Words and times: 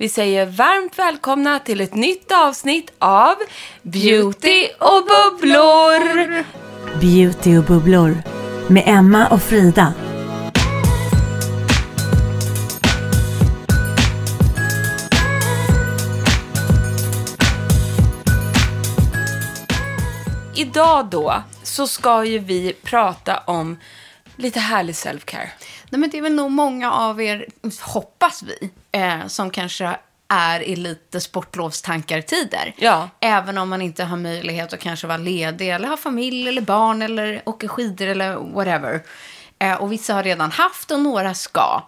Vi 0.00 0.08
säger 0.08 0.46
varmt 0.46 0.98
välkomna 0.98 1.58
till 1.58 1.80
ett 1.80 1.94
nytt 1.94 2.32
avsnitt 2.32 2.92
av 2.98 3.34
Beauty 3.82 4.68
och 4.78 5.02
bubblor. 5.02 6.44
Beauty 7.00 7.58
och 7.58 7.64
bubblor 7.64 8.22
med 8.68 8.82
Emma 8.86 9.28
och 9.28 9.42
Frida. 9.42 9.92
Idag 20.56 21.06
då 21.10 21.42
så 21.62 21.86
ska 21.86 22.24
ju 22.24 22.38
vi 22.38 22.72
prata 22.82 23.38
om 23.38 23.78
lite 24.36 24.60
härlig 24.60 24.94
self-care. 24.94 25.48
Nej, 25.90 26.00
men 26.00 26.10
det 26.10 26.18
är 26.18 26.22
väl 26.22 26.34
nog 26.34 26.50
många 26.50 26.92
av 26.92 27.22
er, 27.22 27.46
hoppas 27.80 28.42
vi, 28.42 28.70
eh, 28.92 29.26
som 29.26 29.50
kanske 29.50 29.96
är 30.28 30.60
i 30.60 30.76
lite 30.76 31.20
sportlovstankartider. 31.20 32.74
Ja. 32.76 33.08
Även 33.20 33.58
om 33.58 33.68
man 33.68 33.82
inte 33.82 34.04
har 34.04 34.16
möjlighet 34.16 34.72
att 34.72 34.80
kanske 34.80 35.06
vara 35.06 35.18
ledig 35.18 35.68
eller 35.68 35.88
ha 35.88 35.96
familj 35.96 36.48
eller 36.48 36.62
barn 36.62 37.02
eller 37.02 37.42
åka 37.46 37.68
skidor 37.68 38.06
eller 38.06 38.36
whatever. 38.36 39.02
Eh, 39.58 39.74
och 39.74 39.92
vissa 39.92 40.14
har 40.14 40.22
redan 40.22 40.50
haft 40.50 40.90
och 40.90 41.00
några 41.00 41.34
ska. 41.34 41.82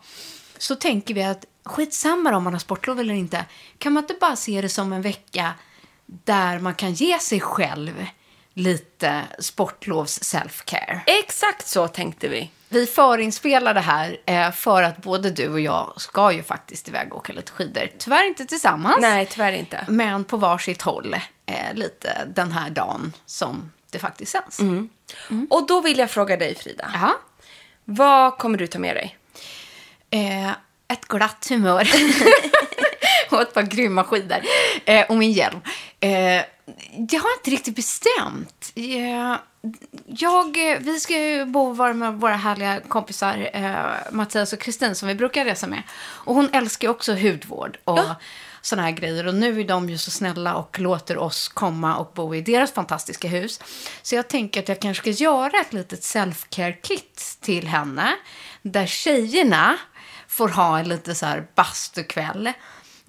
Så 0.59 0.75
tänker 0.75 1.15
vi 1.15 1.23
att 1.23 1.45
skitsamma 1.65 2.37
om 2.37 2.45
man 2.45 2.53
har 2.53 2.61
sportlov 2.61 3.01
eller 3.01 3.15
inte. 3.15 3.45
Kan 3.79 3.93
man 3.93 4.03
inte 4.05 4.15
bara 4.21 4.37
se 4.37 4.61
det 4.61 4.69
som 4.69 4.93
en 4.93 5.03
vecka 5.03 5.53
där 6.07 6.59
man 6.59 6.75
kan 6.75 6.93
ge 6.93 7.19
sig 7.19 7.41
själv 7.41 8.07
lite 8.55 9.23
sportlovs 9.39 10.19
self-care? 10.23 11.01
Exakt 11.07 11.69
så 11.69 11.89
tänkte 11.89 12.29
vi. 12.29 12.51
Vi 12.69 12.87
förinspelar 12.87 13.75
det 13.75 13.81
här 13.81 14.21
eh, 14.27 14.51
för 14.51 14.83
att 14.83 15.03
både 15.03 15.31
du 15.31 15.49
och 15.49 15.61
jag 15.61 15.93
ska 15.97 16.33
ju 16.33 16.43
faktiskt 16.43 16.89
iväg 16.89 17.13
och 17.13 17.19
åka 17.19 17.33
lite 17.33 17.53
skidor. 17.53 17.91
Tyvärr 17.99 18.27
inte 18.27 18.45
tillsammans. 18.45 18.97
Nej, 19.01 19.27
tyvärr 19.31 19.53
inte. 19.53 19.85
Men 19.89 20.25
på 20.25 20.37
varsitt 20.37 20.83
håll 20.83 21.17
eh, 21.47 21.75
lite 21.75 22.29
den 22.35 22.53
här 22.53 22.71
dagen 22.71 23.13
som 23.27 23.73
det 23.91 23.99
faktiskt 23.99 24.33
sänds. 24.33 24.61
Mm. 24.61 24.89
Och 25.51 25.67
då 25.67 25.81
vill 25.81 25.99
jag 25.99 26.11
fråga 26.11 26.37
dig 26.37 26.55
Frida. 26.55 26.91
Ja. 26.95 27.17
Vad 27.85 28.39
kommer 28.39 28.59
du 28.59 28.67
ta 28.67 28.79
med 28.79 28.97
dig? 28.97 29.17
Eh, 30.11 30.51
ett 30.89 31.09
glatt 31.09 31.47
humör. 31.49 31.89
och 33.31 33.43
ett 33.43 33.55
par 33.55 33.63
grymma 33.63 34.05
skidor. 34.05 34.39
Eh, 34.85 35.07
och 35.09 35.17
min 35.17 35.33
hjälm. 35.33 35.61
Eh, 36.01 36.43
jag 37.11 37.21
har 37.21 37.37
inte 37.39 37.51
riktigt 37.51 37.77
bestämt. 37.77 38.73
Eh, 38.75 39.37
jag, 40.07 40.57
vi 40.81 41.01
ska 41.01 41.19
ju 41.19 41.45
bo 41.45 41.69
och 41.69 41.77
vara 41.77 41.93
med 41.95 42.15
våra 42.15 42.37
härliga 42.37 42.81
kompisar 42.81 43.51
eh, 43.55 44.13
Mattias 44.13 44.53
och 44.53 44.61
Kristin 44.61 44.95
som 44.95 45.09
vi 45.09 45.15
brukar 45.15 45.45
resa 45.45 45.67
med. 45.67 45.83
Och 46.01 46.35
hon 46.35 46.49
älskar 46.53 46.89
ju 46.89 46.93
också 46.93 47.15
hudvård 47.15 47.79
och 47.85 47.99
Ja. 47.99 48.15
såna 48.63 48.83
här 48.83 48.91
grejer. 48.91 49.27
Och 49.27 49.35
nu 49.35 49.61
är 49.61 49.65
de 49.65 49.91
ju 49.91 49.99
så 49.99 50.11
snälla 50.11 50.55
och 50.55 50.79
låter 50.79 51.19
oss 51.19 51.49
komma 51.49 51.97
och 51.97 52.13
bo 52.15 52.35
i 52.35 52.41
deras 52.41 52.73
fantastiska 52.73 53.29
hus. 53.29 53.61
Så 54.03 54.15
jag 54.15 54.29
tänker 54.29 54.61
att 54.63 54.69
jag 54.69 54.81
kanske 54.81 55.01
ska 55.15 55.25
göra 55.25 55.61
ett 55.61 55.73
litet 55.73 56.03
self-care-kit 56.03 57.39
till 57.41 57.67
henne. 57.69 58.17
Där 58.63 58.87
tjejerna 58.87 59.77
får 60.29 60.49
ha 60.49 60.79
en 60.79 60.89
lite 60.89 61.15
så 61.15 61.27
här 61.27 61.47
bastukväll 61.55 62.53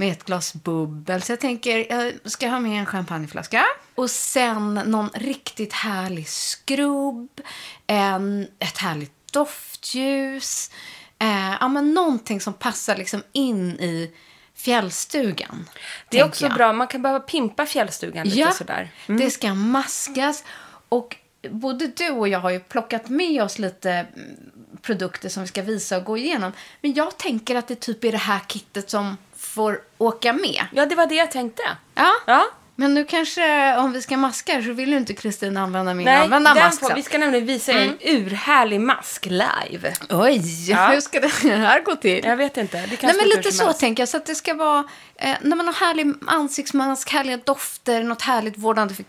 med 0.01 0.11
ett 0.11 0.23
glas 0.23 0.53
bubbel. 0.53 1.21
Så 1.21 1.31
jag 1.31 1.39
tänker, 1.39 1.91
jag 1.93 2.31
ska 2.31 2.47
ha 2.47 2.59
med 2.59 2.79
en 2.79 2.85
champagneflaska. 2.85 3.63
Och 3.95 4.09
sen 4.09 4.73
någon 4.73 5.09
riktigt 5.13 5.73
härlig 5.73 6.27
skrubb. 6.29 7.41
En, 7.87 8.47
ett 8.59 8.77
härligt 8.77 9.33
doftljus. 9.33 10.71
Eh, 11.19 11.55
ja, 11.59 11.67
men 11.67 11.93
någonting 11.93 12.41
som 12.41 12.53
passar 12.53 12.95
liksom 12.95 13.23
in 13.31 13.71
i 13.71 14.11
fjällstugan. 14.55 15.69
Det 16.09 16.19
är 16.19 16.25
också 16.25 16.45
jag. 16.45 16.53
bra, 16.53 16.73
man 16.73 16.87
kan 16.87 17.01
behöva 17.01 17.19
pimpa 17.19 17.65
fjällstugan 17.65 18.27
lite 18.27 18.39
Ja, 18.39 18.51
sådär. 18.51 18.91
det 19.07 19.31
ska 19.31 19.53
maskas. 19.53 20.43
Och 20.89 21.17
både 21.49 21.87
du 21.87 22.09
och 22.09 22.27
jag 22.27 22.39
har 22.39 22.49
ju 22.49 22.59
plockat 22.59 23.09
med 23.09 23.43
oss 23.43 23.59
lite 23.59 23.91
mm, 23.91 24.51
produkter 24.81 25.29
som 25.29 25.43
vi 25.43 25.47
ska 25.47 25.61
visa 25.61 25.97
och 25.97 26.03
gå 26.03 26.17
igenom. 26.17 26.51
Men 26.81 26.93
jag 26.93 27.17
tänker 27.17 27.55
att 27.55 27.67
det 27.67 27.75
typ 27.79 28.03
är 28.03 28.11
det 28.11 28.17
här 28.17 28.39
kittet 28.47 28.89
som 28.89 29.17
får 29.37 29.79
åka 29.97 30.33
med. 30.33 30.65
Ja, 30.73 30.85
det 30.85 30.95
var 30.95 31.05
det 31.07 31.15
jag 31.15 31.31
tänkte. 31.31 31.61
Ja. 31.95 32.11
Ja. 32.27 32.45
Men 32.75 32.93
nu 32.93 33.05
kanske, 33.05 33.75
om 33.77 33.91
vi 33.91 34.01
ska 34.01 34.17
maska 34.17 34.63
så 34.63 34.71
vill 34.73 34.89
ju 34.91 34.97
inte 34.97 35.13
Kristin 35.13 35.57
använda 35.57 35.93
min 35.93 36.05
Nej, 36.05 36.17
använda 36.23 36.55
mask. 36.55 36.79
sen. 36.85 36.95
vi 36.95 37.03
ska 37.03 37.17
nämligen 37.17 37.45
visa 37.45 37.71
er 37.71 37.77
en 37.77 37.97
urhärlig 38.01 38.81
mask 38.81 39.25
live. 39.25 39.93
Oj, 40.09 40.69
Ja. 40.71 40.87
hur 40.87 41.01
ska 41.01 41.19
det 41.19 41.27
här 41.49 41.83
gå 41.83 41.95
till? 41.95 42.21
Jag 42.25 42.37
vet 42.37 42.57
inte. 42.57 42.77
Det 42.77 43.03
Nej, 43.03 43.15
men 43.17 43.27
lite 43.29 43.51
så 43.51 43.65
helst. 43.65 43.79
tänker 43.79 44.01
jag. 44.01 44.09
Så 44.09 44.17
att 44.17 44.25
det 44.25 44.35
ska 44.35 44.53
vara 44.53 44.83
eh, 45.15 45.35
när 45.41 45.55
man 45.55 45.67
har 45.67 45.73
härlig 45.73 46.13
ansiktsmask, 46.27 47.09
härliga 47.11 47.37
dofter, 47.37 48.03
något 48.03 48.21
härligt 48.21 48.57
vårdande 48.57 48.93
för 48.93 49.03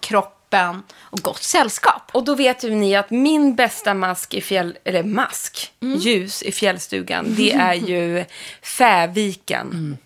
kroppen 0.53 0.83
och 1.01 1.19
gott 1.21 1.43
sällskap. 1.43 2.11
Och 2.13 2.25
då 2.25 2.35
vet 2.35 2.65
ju 2.65 2.71
ni 2.75 2.97
att 2.97 3.11
min 3.11 3.55
bästa 3.57 3.95
mask 3.95 4.35
i 4.35 4.41
fjäll... 4.41 4.79
Eller 4.85 5.03
mask, 5.03 5.73
Mm. 5.83 5.99
ljus 5.99 6.43
i 6.43 6.53
fjällstugan, 6.53 7.27
det 7.37 7.53
är 7.53 7.75
ju 7.75 8.25
Fäviken 8.63 9.71
Mm. 9.73 9.97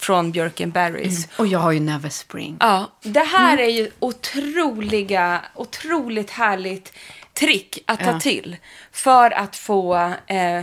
från 0.00 0.32
Björkenberries. 0.32 1.28
Och 1.36 1.46
jag 1.46 1.58
har 1.58 1.72
ju 1.72 1.80
Never 1.80 2.08
Spring. 2.10 2.56
Ja, 2.60 2.90
det 3.02 3.20
här 3.20 3.52
Mm. 3.52 3.64
är 3.64 3.70
ju 3.70 3.90
otroliga, 3.98 5.40
otroligt 5.54 6.30
härligt 6.30 6.92
trick 7.34 7.78
att 7.86 8.00
ta 8.00 8.10
Ja. 8.10 8.20
till 8.20 8.56
för 8.92 9.30
att 9.30 9.56
få 9.56 9.94
eh, 10.26 10.62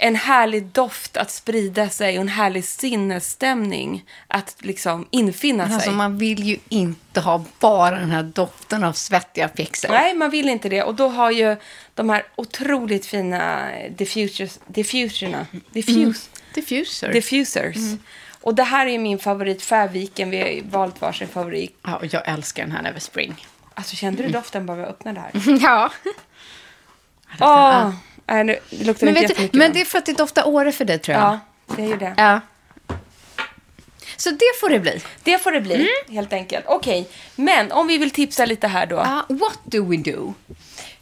en 0.00 0.16
härlig 0.16 0.66
doft 0.66 1.16
att 1.16 1.30
sprida 1.30 1.88
sig 1.88 2.16
och 2.18 2.20
en 2.22 2.28
härlig 2.28 2.64
sinnesstämning 2.64 4.04
att 4.28 4.56
liksom 4.58 5.06
infinna 5.10 5.62
Men 5.62 5.68
sig. 5.68 5.74
Alltså, 5.74 5.90
man 5.90 6.18
vill 6.18 6.44
ju 6.44 6.56
inte 6.68 7.20
ha 7.20 7.44
bara 7.58 7.98
den 7.98 8.10
här 8.10 8.22
doften 8.22 8.84
av 8.84 8.92
svettiga 8.92 9.48
pixlar. 9.48 9.90
Nej, 9.90 10.14
man 10.14 10.30
vill 10.30 10.48
inte 10.48 10.68
det. 10.68 10.82
Och 10.82 10.94
då 10.94 11.08
har 11.08 11.30
ju 11.30 11.56
de 11.94 12.10
här 12.10 12.26
otroligt 12.36 13.06
fina 13.06 13.68
diffusers, 13.90 14.58
diffuserna, 14.66 15.46
diffuse, 15.72 16.28
Diffuser. 16.54 17.12
diffusers. 17.12 17.76
Och 18.40 18.54
det 18.54 18.62
här 18.64 18.86
är 18.86 18.90
ju 18.90 18.98
min 18.98 19.18
favorit, 19.18 19.62
Färviken. 19.62 20.30
Vi 20.30 20.40
har 20.40 20.70
valt 20.70 21.00
varsin 21.00 21.28
favorit. 21.28 21.78
ja, 21.82 21.96
och 21.96 22.06
jag 22.14 22.28
älskar 22.28 22.62
den 22.62 22.72
här 22.72 22.82
Never 22.82 23.00
Spring. 23.00 23.46
Alltså 23.74 23.96
kände 23.96 24.22
du 24.22 24.28
doften 24.28 24.66
bara 24.66 24.76
vi 24.76 24.82
öppnade 24.82 25.20
här? 25.20 25.30
ja. 25.62 25.92
Åh! 27.40 27.90
Nej, 28.28 28.44
nu- 28.44 28.58
luktar 28.70 29.04
Men, 29.04 29.14
vet 29.14 29.52
du, 29.52 29.58
men 29.58 29.72
det 29.72 29.80
är 29.80 29.84
för 29.84 29.98
att 29.98 30.06
det 30.06 30.12
doftar 30.12 30.48
Åre 30.48 30.72
för 30.72 30.84
dig, 30.84 30.98
tror 30.98 31.16
jag. 31.18 31.24
Ja, 31.24 31.40
det 31.76 31.82
är 31.82 31.86
ju 31.86 31.96
det. 31.96 32.14
Ja. 32.16 32.40
Så 34.16 34.30
det 34.30 34.60
får 34.60 34.70
det 34.70 34.80
bli. 34.80 35.00
Det 35.22 35.38
får 35.38 35.52
det 35.52 35.60
bli, 35.60 35.88
helt 36.08 36.32
enkelt. 36.32 36.64
Okej, 36.68 37.08
men 37.36 37.72
om 37.72 37.86
vi 37.86 37.98
vill 37.98 38.10
tipsa 38.10 38.44
lite 38.44 38.68
här 38.68 38.86
då. 38.86 38.96
Ja, 38.96 39.26
what 39.28 39.58
do 39.64 39.84
we 39.90 39.96
do? 39.96 40.34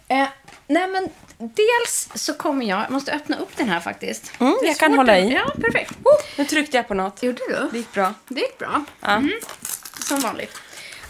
Eh, 0.08 0.28
nej, 0.66 0.88
men 0.88 1.08
dels 1.38 2.08
så 2.14 2.34
kommer 2.34 2.66
jag, 2.66 2.80
jag 2.82 2.90
måste 2.90 3.12
öppna 3.12 3.36
upp 3.38 3.56
den 3.56 3.68
här 3.68 3.80
faktiskt. 3.80 4.32
Mm, 4.40 4.56
jag 4.62 4.76
kan 4.76 4.94
hålla 4.94 5.18
i. 5.18 5.32
Ja, 5.32 5.52
perfekt. 5.62 5.92
Nu 6.36 6.44
tryckte 6.44 6.76
jag 6.76 6.88
på 6.88 6.94
något. 6.94 7.22
Gjorde 7.22 7.40
du? 7.48 7.68
Det 7.72 7.78
gick 7.78 7.92
bra. 7.92 8.14
Det 8.28 8.40
gick 8.40 8.58
bra. 8.58 8.84
Mm. 9.02 9.32
Som 10.00 10.20
vanligt. 10.20 10.56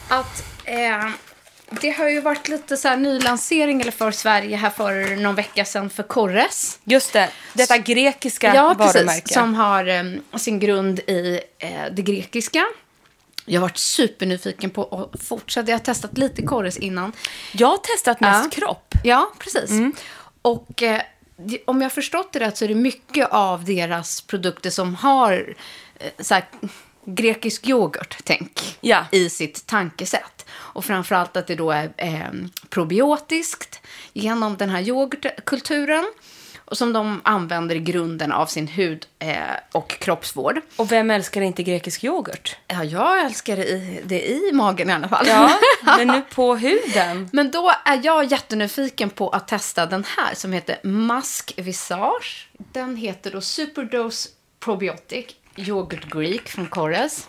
Att 0.09 0.45
eh, 0.65 1.09
det 1.71 1.91
har 1.91 2.09
ju 2.09 2.21
varit 2.21 2.49
lite 2.49 2.77
så 2.77 2.89
här 2.89 2.97
nylansering 2.97 3.81
eller 3.81 3.91
för 3.93 4.11
Sverige 4.11 4.57
här 4.57 4.71
för 4.71 5.17
någon 5.17 5.35
vecka 5.35 5.65
sedan 5.65 5.91
för 5.91 6.03
Corres. 6.03 6.79
Just 6.85 7.13
det, 7.13 7.31
detta 7.55 7.79
grekiska 7.79 8.55
Ja, 8.55 8.75
precis. 8.79 8.95
varumärke. 8.95 9.35
Som 9.35 9.55
har 9.55 9.87
eh, 9.87 10.05
sin 10.39 10.59
grund 10.59 10.99
i 10.99 11.41
eh, 11.59 11.71
det 11.93 12.03
grekiska. 12.03 12.65
Jag 13.45 13.61
har 13.61 13.69
varit 13.69 13.77
supernyfiken 13.79 14.71
på 14.71 15.11
att 15.15 15.23
fortsätta. 15.23 15.71
Jag 15.71 15.79
har 15.79 15.85
testat 15.85 16.19
lite 16.19 16.43
Corres 16.43 16.77
innan. 16.77 17.13
Jag 17.53 17.69
har 17.69 17.77
testat 17.97 18.21
mest 18.21 18.45
Ja. 18.45 18.51
kropp. 18.51 18.95
Ja, 19.05 19.33
precis. 19.39 19.71
Mm. 19.71 19.93
Och 20.43 20.67
det- 21.37 21.63
om 21.65 21.77
jag 21.83 21.85
har 21.85 21.91
förstått 21.95 22.33
det 22.33 22.41
rätt 22.41 22.57
så 22.57 22.65
är 22.65 22.69
det 22.69 22.75
mycket 22.75 23.29
av 23.31 23.65
deras 23.65 24.21
produkter 24.21 24.71
som 24.71 24.95
har 24.95 25.55
så 26.19 26.35
här, 26.35 26.45
grekisk 27.07 27.69
yoghurt, 27.69 28.17
tänk, 28.25 28.77
Ja. 28.81 29.05
i 29.13 29.31
sitt 29.31 29.67
tankesätt. 29.67 30.47
Och 30.53 30.85
framförallt 30.85 31.37
att 31.37 31.47
det 31.47 31.55
då 31.55 31.71
är 31.71 31.93
eh, 31.97 32.31
probiotiskt 32.69 33.81
genom 34.13 34.57
den 34.57 34.71
här 34.71 34.81
yoghurtkulturen. 34.81 36.05
Och 36.69 36.79
som 36.79 36.93
de 36.93 37.21
använder 37.25 37.75
i 37.77 37.79
grunden 37.79 38.33
av 38.33 38.47
sin 38.47 38.69
hud 38.69 39.07
eh, 39.19 39.37
och 39.73 39.89
kroppsvård. 39.99 40.61
Och 40.77 40.93
vem 40.93 41.11
älskar 41.11 41.41
inte 41.41 41.63
grekisk 41.63 42.05
yoghurt? 42.05 42.57
Ja, 42.67 42.85
jag 42.85 43.25
älskar 43.25 43.57
det 43.57 43.69
i, 43.69 44.01
det 44.05 44.29
i 44.31 44.51
magen 44.53 44.91
i 44.91 44.93
alla 44.93 45.09
fall. 45.09 45.27
Ja, 45.29 45.51
men 45.83 46.07
nu 46.09 46.23
på 46.35 46.57
huden. 46.57 47.29
Men 47.33 47.51
då 47.51 47.73
är 47.85 48.01
jag 48.05 48.25
jättenyfiken 48.25 49.11
på 49.11 49.29
att 49.31 49.49
testa 49.49 49.87
den 49.87 50.05
här 50.17 50.35
som 50.35 50.53
heter 50.53 50.79
Mask 50.83 51.53
Visage. 51.57 52.49
Den 52.73 52.97
heter 52.97 53.31
då 53.31 53.41
Superdose 53.41 54.29
Probiotic 54.61 55.27
Yoghurt 55.57 56.05
Greek 56.13 56.49
från 56.49 56.67
Corres. 56.67 57.29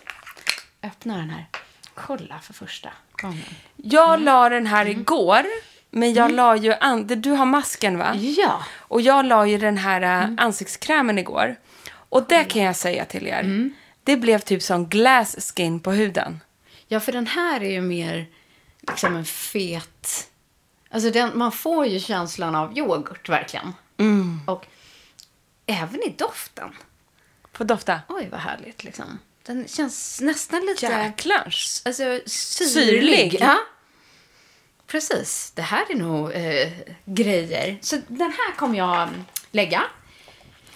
Öppna 0.82 1.16
den 1.16 1.30
här. 1.30 1.46
Kolla 1.94 2.38
för 2.38 2.54
första 2.54 2.88
gången. 3.22 3.44
Jag 3.76 4.20
la 4.20 4.48
den 4.48 4.66
här 4.66 4.86
igår, 4.86 5.42
men 5.90 6.12
jag 6.12 6.32
la 6.32 6.56
ju... 6.56 6.72
An- 6.74 7.06
du 7.06 7.30
har 7.30 7.46
masken, 7.46 7.98
va? 7.98 8.14
Ja. 8.14 8.62
Och 8.76 9.00
jag 9.00 9.24
la 9.26 9.46
ju 9.46 9.58
den 9.58 9.78
här 9.78 10.00
äh, 10.00 10.30
ansiktskrämen 10.44 11.18
igår. 11.18 11.56
Och 11.90 12.24
det 12.28 12.44
kan 12.44 12.62
jag 12.62 12.76
säga 12.76 13.04
till 13.04 13.26
er. 13.26 13.70
Det 14.04 14.16
blev 14.16 14.38
typ 14.38 14.62
som 14.62 14.88
glass 14.88 15.52
skin 15.56 15.80
på 15.80 15.92
huden. 15.92 16.40
Ja, 16.88 17.00
för 17.00 17.12
den 17.12 17.26
här 17.26 17.62
är 17.62 17.70
ju 17.70 17.80
mer 17.80 18.26
liksom 18.80 19.16
en 19.16 19.24
fet... 19.24 20.28
Alltså 20.90 21.10
den, 21.10 21.38
man 21.38 21.52
får 21.52 21.86
ju 21.86 22.00
känslan 22.00 22.54
av 22.54 22.78
yoghurt 22.78 23.28
verkligen. 23.28 23.74
Och 24.46 24.66
även 25.66 26.02
i 26.02 26.14
doften. 26.18 26.70
Får 27.58 27.64
dofta. 27.64 28.00
Oj, 28.08 28.28
vad 28.30 28.40
härligt 28.40 28.84
liksom. 28.84 29.18
Den 29.46 29.68
känns 29.68 30.20
nästan 30.20 30.66
lite... 30.66 30.86
Jäklars. 30.86 31.82
Alltså, 31.84 32.20
syrlig. 32.26 32.70
Syrlig. 32.72 33.36
Ja. 33.40 33.58
Precis. 34.86 35.52
Det 35.54 35.62
här 35.62 35.84
är 35.90 35.94
nog 35.94 36.32
eh, 36.32 36.68
grejer. 37.04 37.78
Så 37.80 37.96
den 38.08 38.32
här 38.32 38.56
kommer 38.56 38.78
jag 38.78 39.08
lägga. 39.50 39.82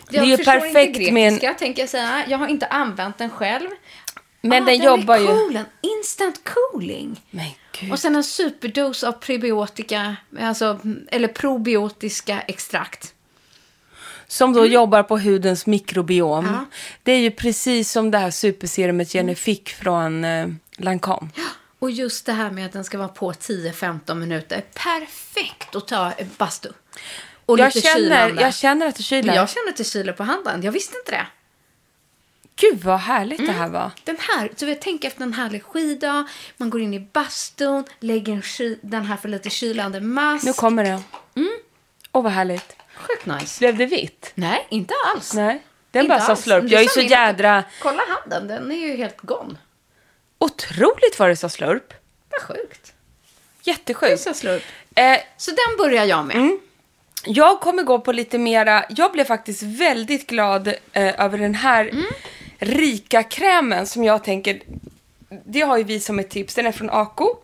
Det 0.09 0.19
är 0.19 0.25
ju 0.25 0.37
perfekt 0.37 1.13
med 1.13 1.29
en- 1.29 1.35
grekiska, 1.35 1.55
tänker 1.55 1.83
jag 1.83 1.89
säga. 1.89 2.25
Jag 2.29 2.39
har 2.39 2.49
inte 2.49 2.67
använt 2.67 3.19
den 3.19 3.31
själv. 3.31 3.69
Men 4.41 4.63
Ah, 4.63 4.67
den 4.67 4.83
jobbar 4.83 5.17
är 5.17 5.21
ju... 5.21 5.27
cool. 5.27 5.57
En 5.57 5.65
instant 5.81 6.41
cooling. 6.45 7.21
Men 7.31 7.47
gud. 7.81 7.93
Och 7.93 7.99
sen 7.99 8.17
en 8.17 8.25
superdos 8.25 9.05
av 9.05 9.13
prebiotika, 9.13 10.17
alltså, 10.41 10.81
eller 11.09 11.29
probiotiska 11.29 12.41
extrakt. 12.41 13.12
Som 14.33 14.53
då 14.53 14.67
jobbar 14.67 15.03
på 15.03 15.19
hudens 15.19 15.67
mikrobiom. 15.67 16.47
Ja. 16.47 16.65
Det 17.03 17.13
är 17.13 17.19
ju 17.19 17.31
precis 17.31 17.91
som 17.93 18.11
det 18.11 18.19
här 18.19 18.31
superserumet 18.31 19.15
Jenny 19.15 19.35
fick 19.35 19.69
från 19.71 20.25
eh, 20.25 20.49
Lancome. 20.77 21.29
Och 21.79 21.91
just 21.91 22.27
det 22.27 22.33
här 22.33 22.51
med 22.51 22.67
att 22.67 22.73
den 22.73 22.85
ska 22.85 22.99
vara 22.99 23.09
på 23.09 23.33
10-15 23.33 24.15
minuter. 24.15 24.65
Perfekt 24.75 25.77
att 25.77 25.89
ta 25.89 26.13
bastu. 26.39 26.69
Och 27.47 27.59
Jag 27.59 27.67
lite 27.67 27.81
känner, 27.81 27.97
kylande. 27.99 28.43
jag 28.43 28.55
känner 28.55 28.87
att 28.87 28.97
det 28.97 29.03
kyler. 29.03 29.35
Jag 29.35 29.51
känner 29.51 29.69
att 29.69 29.77
det 29.77 29.85
kyler 29.85 30.13
på 30.13 30.23
handen. 30.23 30.63
Jag 30.63 30.73
visste 30.73 30.97
inte 30.99 31.11
det. 31.13 31.27
Gud 32.57 32.85
vad 32.85 32.99
härligt 33.01 33.41
Mm. 33.41 33.53
det 33.53 33.59
här 33.59 33.69
var. 33.69 33.91
Den 34.05 34.17
här, 34.21 34.51
så 34.57 34.67
vi 34.67 34.75
tänker 34.75 35.09
efter 35.09 35.23
en 35.23 35.33
härlig 35.33 35.63
skiddag. 35.63 36.27
Man 36.57 36.71
går 36.71 36.81
in 36.81 36.95
i 36.95 37.01
bastun, 37.01 37.85
lägger 38.01 38.33
en 38.33 38.77
den 38.83 39.05
här 39.07 39.17
för 39.17 39.29
lite 39.29 39.51
kylande 39.51 40.01
mask. 40.01 40.45
Nu 40.45 40.53
kommer 40.53 40.85
det. 40.85 41.03
Mm. 41.37 41.51
Åh 42.13 42.23
vad 42.23 42.33
härligt. 42.33 42.77
Sjukt 42.95 43.27
nice. 43.27 43.59
Blev 43.59 43.77
det 43.77 43.87
vitt? 43.87 44.33
Nej, 44.35 44.67
inte 44.71 44.95
alls. 45.15 45.35
Nej. 45.35 45.63
Den 45.91 46.03
Inte 46.05 46.15
bara 46.15 46.21
sa 46.25 46.31
alls. 46.33 46.41
slurp. 46.43 46.65
Jag 46.71 46.83
är 46.83 46.89
så 46.89 47.01
jädra... 47.01 47.65
Kolla 47.83 48.03
handen, 48.09 48.49
den 48.49 48.73
är 48.73 48.77
ju 48.77 48.97
helt 48.97 49.21
gone. 49.21 49.57
Otroligt 50.39 51.19
vad 51.19 51.29
det 51.29 51.37
sa 51.37 51.49
slurp. 51.49 51.95
Vad 52.31 52.41
sjukt. 52.43 52.93
Det 53.65 53.71
Jättesjukt. 53.71 54.21
sa 54.23 54.35
slurp. 54.35 54.63
Eh, 54.95 55.19
Så 55.37 55.51
den 55.51 55.77
börjar 55.79 56.05
jag 56.05 56.25
med. 56.27 56.59
Jag 57.27 57.61
kommer 57.61 57.83
gå 57.83 57.99
på 58.01 58.13
lite 58.13 58.39
mera, 58.39 58.85
jag 58.89 59.13
blev 59.13 59.25
faktiskt 59.25 59.63
väldigt 59.63 60.27
glad 60.27 60.69
eh, 60.69 61.21
över 61.25 61.39
den 61.39 61.55
här 61.55 61.91
rika 62.59 63.23
krämen 63.23 63.87
som 63.87 64.05
jag 64.05 64.25
tänker, 64.25 64.63
det 65.47 65.61
har 65.61 65.77
ju 65.79 65.85
vi 65.85 66.01
som 66.01 66.19
ett 66.19 66.31
tips, 66.31 66.55
den 66.55 66.67
är 66.67 66.73
från 66.73 66.91
Ako. 66.91 67.37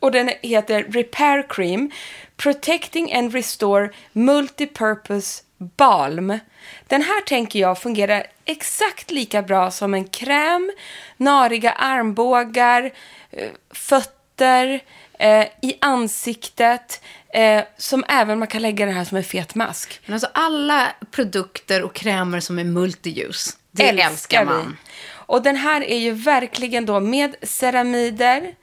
Och 0.00 0.12
den 0.12 0.30
heter 0.42 0.82
Repair 0.82 1.46
Cream 1.48 1.90
Protecting 2.36 3.12
and 3.12 3.32
Restore 3.32 3.90
Multipurpose 4.12 5.42
Balm. 5.58 6.38
Den 6.86 7.02
här 7.02 7.20
tänker 7.20 7.58
jag 7.58 7.78
fungerar 7.78 8.26
exakt 8.44 9.10
lika 9.10 9.42
bra 9.42 9.70
som 9.70 9.94
en 9.94 10.04
kräm, 10.04 10.72
nariga 11.16 11.72
armbågar, 11.72 12.90
eh, 13.30 13.48
fötter, 13.70 14.80
eh, 15.18 15.46
i 15.62 15.78
ansiktet, 15.80 17.02
eh, 17.28 17.64
som 17.76 18.04
även 18.08 18.38
man 18.38 18.48
kan 18.48 18.62
lägga 18.62 18.86
den 18.86 18.94
här 18.94 19.04
som 19.04 19.16
en 19.16 19.24
fet 19.24 19.54
mask. 19.54 20.00
Men 20.06 20.14
alltså 20.14 20.28
alla 20.34 20.92
produkter 21.10 21.82
och 21.82 21.94
krämer 21.94 22.40
som 22.40 22.58
är 22.58 22.64
multi-use, 22.64 23.56
det 23.70 23.88
älskar, 23.88 24.44
man. 24.44 24.76
Och 25.08 25.42
den 25.42 25.56
här 25.56 25.84
är 25.84 25.98
ju 25.98 26.12
verkligen 26.12 26.86
då 26.86 27.00
med 27.00 27.36
ceramider, 27.42 28.54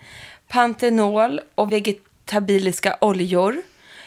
pantenol 0.48 1.42
och 1.56 1.72
vegetabiliska 2.25 2.98
oljor. 3.02 3.62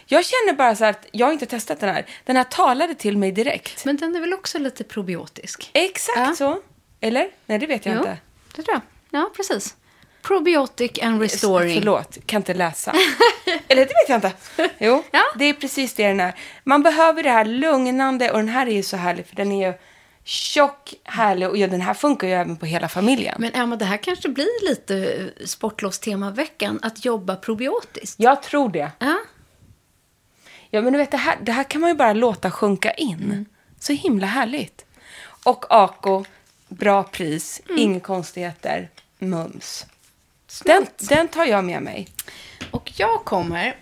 Jag 0.06 0.24
känner 0.24 0.52
bara 0.52 0.76
så 0.76 0.84
här 0.84 0.90
att 0.90 1.06
jag 1.12 1.26
har 1.26 1.32
inte 1.32 1.46
testat 1.46 1.80
den 1.80 1.94
här. 1.94 2.06
Den 2.24 2.36
här 2.36 2.44
talade 2.44 2.94
till 2.94 3.18
mig 3.18 3.32
direkt. 3.32 3.84
Men 3.84 3.96
den 3.96 4.16
är 4.16 4.20
väl 4.20 4.34
också 4.34 4.58
lite 4.58 4.84
probiotisk? 4.84 5.70
Exakt 5.72 6.18
Ja. 6.18 6.34
så. 6.36 6.58
Eller? 7.00 7.28
Nej, 7.46 7.58
det 7.58 7.66
vet 7.66 7.86
jag 7.86 7.94
Jo, 7.94 7.98
inte. 8.00 8.16
det 8.56 8.62
tror 8.62 8.74
jag. 9.10 9.20
Ja, 9.20 9.30
precis. 9.36 9.76
Probiotic 10.22 10.90
and 11.02 11.20
restoring. 11.22 11.78
Förlåt, 11.78 12.18
kan 12.26 12.36
inte 12.36 12.54
läsa. 12.54 12.92
Eller 13.68 13.86
det 13.86 13.92
vet 13.94 14.08
jag 14.08 14.16
inte. 14.16 14.32
Jo, 14.78 15.02
Ja. 15.10 15.22
det 15.36 15.44
är 15.44 15.52
precis 15.52 15.94
det 15.94 16.06
den 16.08 16.20
är. 16.20 16.34
Man 16.64 16.82
behöver 16.82 17.22
det 17.22 17.30
här 17.30 17.44
lugnande 17.44 18.30
och 18.30 18.38
den 18.38 18.48
här 18.48 18.66
är 18.66 18.70
ju 18.70 18.82
så 18.82 18.96
härlig 18.96 19.26
för 19.26 19.36
den 19.36 19.52
är 19.52 19.66
ju 19.68 19.74
tjock, 20.26 20.94
härlig 21.04 21.48
och 21.48 21.56
ja, 21.56 21.66
den 21.66 21.80
här 21.80 21.94
funkar 21.94 22.28
ju 22.28 22.34
även 22.34 22.56
på 22.56 22.66
hela 22.66 22.88
familjen. 22.88 23.34
Men 23.38 23.54
Emma, 23.54 23.76
det 23.76 23.84
här 23.84 23.96
kanske 23.96 24.28
blir 24.28 24.68
lite 24.68 24.96
eh, 24.96 25.46
sportlovstema-veckan, 25.46 26.78
att 26.82 27.04
jobba 27.04 27.36
probiotiskt. 27.36 28.20
Jag 28.20 28.42
tror 28.42 28.68
det. 28.68 28.92
Ja. 28.98 29.18
Ja, 30.70 30.82
men 30.82 30.92
du 30.92 30.98
vet, 30.98 31.10
det 31.10 31.16
här, 31.16 31.38
det 31.42 31.52
här 31.52 31.64
kan 31.64 31.80
man 31.80 31.90
ju 31.90 31.96
bara 31.96 32.12
låta 32.12 32.50
sjunka 32.50 32.92
in. 32.92 33.46
Så 33.80 33.92
himla 33.92 34.26
härligt. 34.26 34.84
Och 35.44 35.64
Ako, 35.70 36.24
bra 36.68 37.02
pris, 37.02 37.60
inga 37.76 38.00
konstigheter, 38.00 38.90
mums. 39.18 39.86
Den, 40.64 40.86
den 40.98 41.28
tar 41.28 41.44
jag 41.44 41.64
med 41.64 41.82
mig. 41.82 42.08
Och 42.70 42.92
jag 42.96 43.24
kommer, 43.24 43.76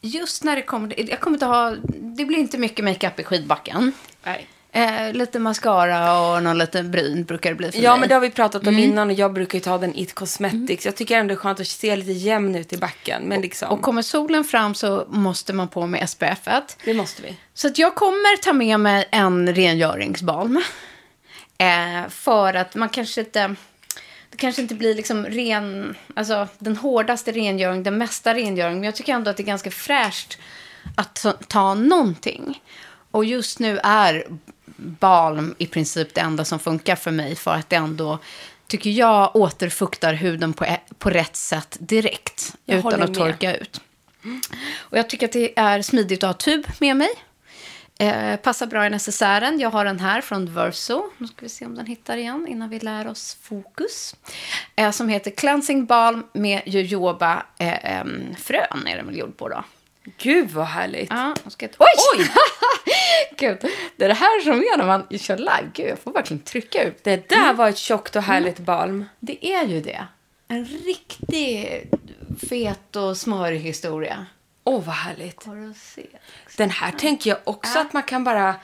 just 0.00 0.44
när 0.44 0.56
det 0.56 0.62
kommer, 0.62 1.10
jag 1.10 1.20
kommer 1.20 1.34
inte 1.34 1.46
ha, 1.46 1.76
det 1.88 2.24
blir 2.24 2.38
inte 2.38 2.58
mycket 2.58 2.84
makeup 2.84 3.20
i 3.20 3.24
skidbacken. 3.24 3.92
Nej. 4.24 4.48
Eh, 4.74 5.12
lite 5.12 5.38
mascara 5.38 6.20
och 6.20 6.42
någon 6.42 6.58
liten 6.58 6.90
bryn 6.90 7.24
brukar 7.24 7.50
det 7.50 7.56
bli 7.56 7.72
för 7.72 7.78
Ja, 7.78 7.90
mig. 7.90 8.00
men 8.00 8.08
det 8.08 8.14
har 8.14 8.20
vi 8.20 8.30
pratat 8.30 8.66
om 8.66 8.78
innan 8.78 9.08
och 9.10 9.14
jag 9.16 9.32
brukar 9.32 9.58
ju 9.58 9.62
ta 9.62 9.78
den 9.78 9.98
It 9.98 10.14
Cosmetics. 10.14 10.84
Jag 10.86 10.96
tycker 10.96 11.18
ändå 11.18 11.28
det 11.28 11.34
är 11.34 11.36
skönt 11.36 11.60
att 11.60 11.66
se 11.66 11.96
lite 11.96 12.12
jämn 12.12 12.54
ut 12.54 12.72
i 12.72 12.76
backen. 12.76 13.22
Men 13.22 13.40
liksom, 13.40 13.68
Och 13.68 13.82
kommer 13.82 14.02
solen 14.02 14.44
fram 14.44 14.74
så 14.74 15.06
måste 15.08 15.52
man 15.52 15.68
på 15.68 15.86
med 15.86 16.08
SPF. 16.10 16.38
-et. 16.46 16.76
det 16.84 16.94
måste 16.94 17.22
vi. 17.22 17.36
Så 17.54 17.66
att 17.68 17.78
jag 17.78 17.94
kommer 17.94 18.36
ta 18.42 18.52
med 18.52 18.80
mig 18.80 19.08
en 19.10 19.54
rengöringsbalm. 19.54 20.62
Eh, 21.58 22.08
för 22.08 22.54
att 22.54 22.74
man 22.74 22.88
kanske 22.88 23.20
inte... 23.20 23.54
Det 24.30 24.36
kanske 24.38 24.62
inte 24.62 24.74
blir 24.74 24.94
liksom 24.94 25.26
ren, 25.26 25.94
alltså 26.14 26.48
den 26.58 26.76
hårdaste 26.76 27.32
rengöring, 27.32 27.82
den 27.82 27.98
mesta 27.98 28.34
rengöring. 28.34 28.74
Men 28.74 28.84
jag 28.84 28.94
tycker 28.94 29.12
ändå 29.14 29.30
att 29.30 29.36
det 29.36 29.42
är 29.42 29.44
ganska 29.44 29.70
fräscht 29.70 30.38
att 30.96 31.14
ta, 31.14 31.32
ta 31.32 31.74
någonting. 31.74 32.62
Och 33.10 33.24
just 33.24 33.58
nu 33.58 33.78
är 33.82 34.24
balm 34.76 35.54
i 35.58 35.66
princip 35.66 36.14
det 36.14 36.20
enda 36.20 36.44
som 36.44 36.58
funkar 36.58 36.96
för 36.96 37.10
mig. 37.10 37.36
För 37.36 37.54
att 37.54 37.70
det 37.70 37.76
ändå, 37.76 38.18
tycker 38.66 38.90
jag, 38.90 39.36
återfuktar 39.36 40.14
huden 40.14 40.52
på, 40.52 40.66
på 40.98 41.10
rätt 41.10 41.36
sätt 41.36 41.76
direkt. 41.80 42.54
Jag 42.64 42.78
utan 42.78 43.02
att 43.02 43.08
med. 43.08 43.14
torka 43.14 43.56
ut. 43.56 43.80
Och 44.76 44.98
jag 44.98 45.08
tycker 45.08 45.26
att 45.26 45.32
det 45.32 45.58
är 45.58 45.82
smidigt 45.82 46.24
att 46.24 46.28
ha 46.28 46.34
tub 46.34 46.66
med 46.78 46.96
mig. 46.96 47.10
Eh, 47.98 48.36
passar 48.36 48.66
bra 48.66 48.86
i 48.86 48.90
necessären. 48.90 49.60
Jag 49.60 49.70
har 49.70 49.84
den 49.84 50.00
här 50.00 50.20
från 50.20 50.54
Verso. 50.54 51.10
Nu 51.18 51.26
ska 51.26 51.36
vi 51.40 51.48
se 51.48 51.66
om 51.66 51.74
den 51.74 51.86
hittar 51.86 52.16
igen 52.16 52.46
innan 52.48 52.68
vi 52.68 52.80
lär 52.80 53.06
oss 53.06 53.36
fokus. 53.42 54.16
Eh, 54.76 54.90
som 54.90 55.08
heter 55.08 55.30
Cleansing 55.30 55.86
Balm 55.86 56.24
med 56.32 56.62
jojoba 56.66 57.46
eh, 57.58 58.04
frön 58.38 58.86
är 58.86 58.96
den 58.96 59.06
väl 59.06 59.18
gjord 59.18 59.36
på 59.36 59.48
då. 59.48 59.64
Gud 60.18 60.50
vad 60.50 60.66
härligt. 60.66 61.10
Ja, 61.10 61.34
ska... 61.48 61.66
Oj! 61.66 62.18
Oj! 62.18 62.30
Gud, 63.38 63.58
det 63.96 64.04
är 64.04 64.08
det 64.08 64.14
här 64.14 64.40
som 64.40 64.52
är 64.52 64.76
när 64.78 64.86
man 64.86 65.18
kör 65.18 65.36
live. 65.36 65.70
Gud, 65.72 65.88
jag 65.88 65.98
får 65.98 66.12
verkligen 66.12 66.42
trycka 66.42 66.84
ut. 66.84 67.04
Det 67.04 67.28
där 67.28 67.52
var 67.52 67.68
ett 67.68 67.78
tjockt 67.78 68.16
och 68.16 68.22
härligt 68.22 68.58
balm. 68.58 69.04
Det 69.20 69.46
är 69.46 69.66
ju 69.66 69.80
det. 69.80 70.06
En 70.48 70.64
riktig 70.64 71.82
fet 72.50 72.96
och 72.96 73.16
smörig 73.16 73.60
historia. 73.60 74.26
Åh, 74.64 74.82
vad 74.84 74.94
härligt. 74.94 75.46
Den 76.56 76.70
här 76.70 76.92
tänker 76.92 77.30
jag 77.30 77.38
också 77.44 77.78
att 77.78 77.92
man 77.92 78.02
kan 78.02 78.24
bara... 78.24 78.54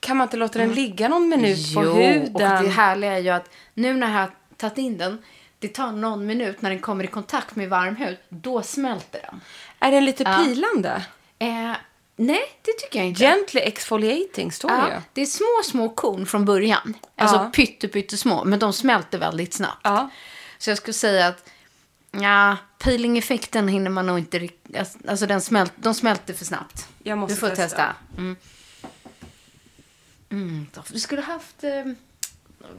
Kan 0.00 0.16
man 0.16 0.26
inte 0.26 0.36
låta 0.36 0.58
den 0.58 0.74
ligga 0.74 1.08
någon 1.08 1.28
minut 1.28 1.74
på 1.74 1.84
Jo, 1.84 1.92
huden? 1.92 2.34
och 2.34 2.40
det 2.40 2.46
härliga 2.68 3.12
är 3.12 3.18
ju 3.18 3.28
att 3.28 3.50
nu 3.74 3.94
när 3.94 4.12
jag 4.12 4.18
har 4.18 4.30
tagit 4.56 4.78
in 4.78 4.98
den, 4.98 5.22
det 5.62 5.68
tar 5.68 5.92
någon 5.92 6.26
minut 6.26 6.62
när 6.62 6.70
den 6.70 6.78
kommer 6.78 7.04
i 7.04 7.06
kontakt 7.06 7.56
med 7.56 7.68
varm 7.68 7.96
hud, 7.96 8.16
då 8.28 8.62
smälter 8.62 9.20
den. 9.30 9.40
Är 9.78 9.90
den 9.90 10.04
lite 10.04 10.24
pilande? 10.24 11.04
Eh, 11.38 11.72
nej, 12.16 12.42
det 12.62 12.72
tycker 12.72 12.98
jag 12.98 13.08
inte. 13.08 13.20
Gently 13.24 13.60
exfoliating 13.60 14.52
står 14.52 14.68
det 14.68 14.74
ju. 14.88 14.92
ja, 14.94 15.02
det 15.12 15.22
är 15.22 15.26
små, 15.26 15.62
små 15.64 15.88
korn 15.88 16.26
från 16.26 16.44
början. 16.44 16.94
Alltså 17.16 17.36
Ja. 17.36 17.50
pytte, 17.54 17.88
pyttesmå, 17.88 18.44
men 18.44 18.58
de 18.58 18.72
smälter 18.72 19.18
väldigt 19.18 19.54
snabbt. 19.54 19.80
Ja. 19.84 20.10
Så 20.58 20.70
jag 20.70 20.78
skulle 20.78 20.94
säga 20.94 21.26
att 21.26 21.48
ja, 22.10 22.56
peeling-effekten 22.78 23.68
hinner 23.68 23.90
man 23.90 24.06
nog 24.06 24.18
inte 24.18 24.38
riktigt... 24.38 24.76
Alltså, 24.76 24.98
Alltså 25.08 25.26
den 25.26 25.40
smält, 25.40 25.72
de 25.76 25.94
smälter 25.94 26.34
för 26.34 26.44
snabbt. 26.44 26.88
Jag 27.02 27.18
måste 27.18 27.34
du 27.34 27.40
får 27.40 27.48
testa. 27.48 27.62
testa. 27.64 27.94
Mm. 28.18 28.36
Mm, 30.30 30.66
vi 30.92 31.00
skulle 31.00 31.22
haft 31.22 31.64
eh, 31.64 31.70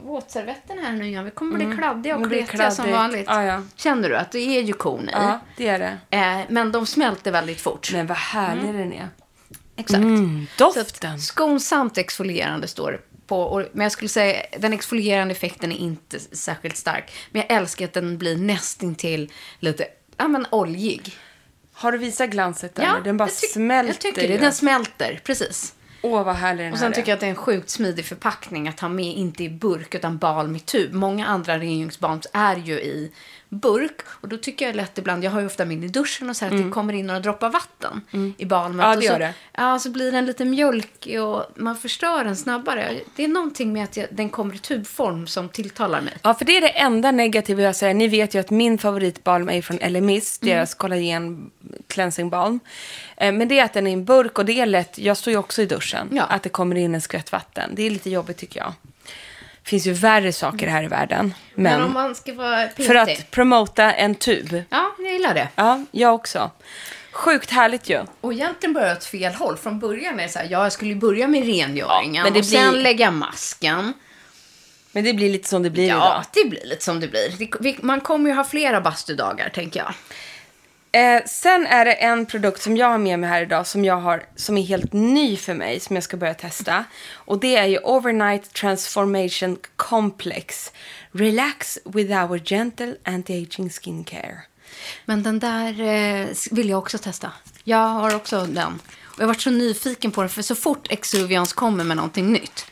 våtservetten 0.02 0.78
här 0.78 0.92
nu 0.92 1.06
igen. 1.06 1.24
Vi 1.24 1.30
kommer 1.30 1.56
bli 1.56 1.76
kladdiga 1.76 2.16
och 2.16 2.28
kletiga 2.28 2.70
som 2.70 2.90
vanligt. 2.90 3.26
Ja, 3.28 3.42
ja. 3.44 3.62
Känner 3.76 4.08
du 4.08 4.16
att 4.16 4.32
det 4.32 4.38
är 4.58 4.62
ju 4.62 4.72
korn 4.72 5.08
i? 5.08 5.12
ja, 5.12 5.40
det 5.56 5.68
är 5.68 5.78
det. 5.78 6.16
Eh, 6.16 6.38
men 6.48 6.72
de 6.72 6.86
smälter 6.86 7.32
väldigt 7.32 7.60
fort. 7.60 7.92
Men 7.92 8.06
vad 8.06 8.16
härlig 8.16 8.74
den 8.74 8.92
är. 8.92 9.08
Exakt. 9.76 9.98
Mm, 9.98 10.46
Så 10.58 10.72
doften. 10.72 11.20
skonsamt 11.20 11.98
exfolierande 11.98 12.68
står 12.68 12.92
det 12.92 12.98
på. 13.26 13.42
Och, 13.42 13.62
men 13.72 13.82
jag 13.84 13.92
skulle 13.92 14.08
säga 14.08 14.42
den 14.58 14.72
exfolierande 14.72 15.32
effekten 15.32 15.72
är 15.72 15.76
inte 15.76 16.18
särskilt 16.20 16.76
stark. 16.76 17.12
Men 17.30 17.42
jag 17.48 17.56
älskar 17.58 17.84
att 17.84 17.92
den 17.92 18.18
blir 18.18 18.36
nästintill 18.36 19.32
lite 19.60 19.86
ja, 20.16 20.28
men 20.28 20.46
oljig. 20.50 21.16
Har 21.72 21.92
du 21.92 21.98
visat 21.98 22.30
glanset 22.30 22.74
där? 22.74 23.00
den 23.04 23.16
bara 23.16 23.28
jag 23.28 23.50
smälter 23.50 23.88
Jag 23.92 24.00
tycker 24.00 24.28
det. 24.28 24.34
ju. 24.34 24.38
Den 24.40 24.52
smälter, 24.52 25.20
precis. 25.24 25.74
Åh, 26.04 26.24
vad 26.24 26.34
härlig 26.36 26.64
den 26.66 26.72
Och 26.72 26.78
här 26.78 26.84
sen 26.84 26.92
är. 26.92 26.96
tycker 26.96 27.08
jag 27.10 27.16
att 27.16 27.20
det 27.20 27.26
är 27.26 27.30
en 27.30 27.36
sjukt 27.36 27.70
smidig 27.70 28.04
förpackning 28.04 28.68
att 28.68 28.80
ha 28.80 28.88
med, 28.88 29.04
inte 29.16 29.44
i 29.44 29.48
burk 29.50 29.94
utan 29.94 30.18
balm 30.18 30.56
i 30.56 30.60
tub. 30.60 30.92
Många 30.92 31.26
andra 31.26 31.58
rengöringsbalms 31.58 32.26
är 32.32 32.56
ju 32.56 32.74
i 32.74 33.12
burk. 33.48 34.00
Och 34.08 34.28
då 34.28 34.36
tycker 34.36 34.66
jag 34.66 34.76
lätt 34.76 34.98
ibland, 34.98 35.24
jag 35.24 35.30
har 35.30 35.40
ju 35.40 35.46
ofta 35.46 35.64
min 35.64 35.84
i 35.84 35.88
duschen 35.88 36.30
och 36.30 36.36
så 36.36 36.44
här, 36.44 36.52
att 36.56 36.64
det 36.64 36.70
kommer 36.70 36.92
in 36.92 37.06
några 37.06 37.20
droppar 37.20 37.50
vatten 37.50 38.00
i 38.38 38.44
balmet. 38.44 38.84
Mm. 38.86 38.90
Ja, 38.90 38.96
det 38.96 39.02
så, 39.02 39.12
gör 39.12 39.18
det. 39.18 39.34
Ja, 39.52 39.78
så 39.78 39.90
blir 39.90 40.12
den 40.12 40.26
lite 40.26 40.44
mjölkig 40.44 41.22
och 41.22 41.44
man 41.56 41.76
förstör 41.76 42.24
den 42.24 42.36
snabbare. 42.36 42.90
Det 43.16 43.24
är 43.24 43.28
någonting 43.28 43.72
med 43.72 43.84
att 43.84 43.96
jag, 43.96 44.06
den 44.10 44.28
kommer 44.28 44.54
i 44.54 44.58
tubform 44.58 45.26
som 45.26 45.48
tilltalar 45.48 46.00
mig. 46.00 46.12
Ja, 46.22 46.34
för 46.34 46.44
det 46.44 46.56
är 46.56 46.60
det 46.60 46.68
enda 46.78 47.10
negativa 47.10 47.62
jag 47.62 47.76
säger. 47.76 47.94
Ni 47.94 48.08
vet 48.08 48.34
ju 48.34 48.38
att 48.40 48.50
min 48.50 48.78
favoritbalm 48.78 49.48
är 49.50 49.62
från 49.62 49.78
Elemis, 49.78 50.38
Mm. 50.42 50.54
deras 50.54 50.74
kollagen 50.74 51.50
cleansing 51.88 52.30
balm. 52.30 52.60
Eh, 53.16 53.32
Men 53.32 53.48
det 53.48 53.58
är 53.58 53.64
att 53.64 53.72
den 53.72 53.86
är 53.86 53.90
i 53.90 53.94
en 53.94 54.04
burk 54.04 54.38
och 54.38 54.44
det 54.44 54.60
är 54.60 54.66
lätt, 54.66 54.98
jag 54.98 55.16
står 55.16 55.30
ju 55.30 55.36
också 55.38 55.62
i 55.62 55.66
duschen, 55.66 55.93
Ja. 56.12 56.22
att 56.22 56.42
det 56.42 56.48
kommer 56.48 56.76
in 56.76 56.94
en 56.94 57.00
skvätt 57.00 57.32
vatten. 57.32 57.70
Det 57.74 57.82
är 57.82 57.90
lite 57.90 58.10
jobbigt 58.10 58.36
tycker 58.36 58.60
jag. 58.60 58.72
Det 59.62 59.68
finns 59.70 59.86
ju 59.86 59.92
värre 59.92 60.32
saker 60.32 60.68
här 60.68 60.82
i 60.82 60.86
världen. 60.86 61.34
Men, 61.54 61.62
Men 61.72 61.82
om 61.82 61.92
man 61.92 62.14
ska 62.14 62.34
vara 62.34 62.66
petig. 62.66 62.86
för 62.86 62.94
att 62.94 63.30
promota 63.30 63.92
en 63.92 64.14
tub. 64.14 64.62
Ja, 64.70 64.94
jag 64.98 65.12
gillar 65.12 65.34
det. 65.34 65.48
Ja, 65.56 65.84
jag 65.90 66.14
också. 66.14 66.50
Sjukt 67.12 67.50
härligt 67.50 67.88
ju. 67.90 68.00
Och 68.20 68.32
egentligen 68.32 68.72
börjar 68.72 68.88
jag 68.88 68.96
åt 68.96 69.04
fel 69.04 69.34
håll. 69.34 69.56
Från 69.56 69.78
början 69.78 70.20
är 70.20 70.22
det 70.22 70.28
så 70.28 70.38
här, 70.38 70.46
ja, 70.50 70.62
jag 70.62 70.72
skulle 70.72 70.90
ju 70.90 70.96
börja 70.96 71.28
med 71.28 71.44
rengöringen 71.46 72.14
Ja, 72.14 72.22
men 72.24 72.32
det 72.32 72.38
och 72.38 72.44
sen 72.46 72.72
blir- 72.72 72.82
lägga 72.82 73.10
masken. 73.10 73.92
Men 74.92 75.04
det 75.04 75.12
blir 75.14 75.30
lite 75.30 75.48
som 75.48 75.62
det 75.62 75.70
blir 75.70 75.88
Ja, 75.88 75.94
idag. 75.96 76.24
det 76.44 76.50
blir 76.50 76.64
lite 76.66 76.84
som 76.84 77.00
det 77.00 77.08
blir. 77.08 77.28
Det- 77.38 77.50
vi- 77.60 77.78
Man 77.82 78.00
kommer 78.00 78.30
ju 78.30 78.36
ha 78.36 78.44
flera 78.44 78.80
bastudagar, 78.80 79.48
tänker 79.48 79.80
jag. 79.80 79.94
Eh, 80.94 81.22
sen 81.26 81.66
är 81.66 81.84
det 81.84 81.92
en 81.92 82.26
produkt 82.26 82.62
som 82.62 82.76
jag 82.76 82.86
har 82.86 82.98
med 82.98 83.18
mig 83.18 83.30
här 83.30 83.42
idag 83.42 83.66
som, 83.66 83.84
jag 83.84 83.96
har, 83.96 84.22
som 84.36 84.58
är 84.58 84.62
helt 84.62 84.92
ny 84.92 85.36
för 85.36 85.54
mig, 85.54 85.80
som 85.80 85.96
jag 85.96 86.02
ska 86.02 86.16
börja 86.16 86.34
testa. 86.34 86.84
Och 87.14 87.40
det 87.40 87.56
är 87.56 87.66
ju 87.66 87.78
Overnight 87.78 88.52
Transformation 88.52 89.58
Complex. 89.76 90.72
Relax 91.12 91.78
with 91.84 92.12
our 92.12 92.38
gentle 92.38 92.96
anti-aging 93.04 93.70
skincare. 93.70 94.38
Men 95.04 95.22
den 95.22 95.38
där 95.38 95.80
eh, 95.80 96.26
vill 96.50 96.68
jag 96.68 96.78
också 96.78 96.98
testa. 96.98 97.32
Jag 97.64 97.88
har 97.88 98.14
också 98.14 98.46
den. 98.46 98.80
Och 99.04 99.18
jag 99.18 99.22
har 99.22 99.28
varit 99.28 99.40
så 99.40 99.50
nyfiken 99.50 100.10
på 100.10 100.20
den, 100.20 100.30
för 100.30 100.42
så 100.42 100.54
fort 100.54 100.86
Exuvians 100.90 101.52
kommer 101.52 101.84
med 101.84 101.96
någonting 101.96 102.32
nytt. 102.32 102.66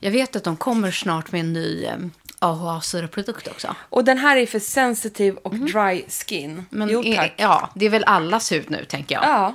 Jag 0.00 0.10
vet 0.10 0.36
att 0.36 0.44
de 0.44 0.56
kommer 0.56 0.90
snart 0.90 1.32
med 1.32 1.40
en 1.40 1.52
ny 1.52 1.84
eh, 1.84 1.96
AHA-syraprodukt 2.42 3.48
också. 3.48 3.74
Och 3.80 4.04
den 4.04 4.18
här 4.18 4.36
är 4.36 4.46
för 4.46 4.58
sensitive 4.58 5.36
och 5.44 5.54
dry 5.54 6.04
skin. 6.08 6.66
Men 6.70 6.88
jo, 6.88 7.04
är- 7.04 7.16
tack. 7.16 7.34
ja, 7.36 7.68
det 7.74 7.86
är 7.86 7.90
väl 7.90 8.04
allas 8.04 8.52
hud 8.52 8.70
nu, 8.70 8.84
tänker 8.84 9.14
jag. 9.14 9.24
Ja. 9.24 9.54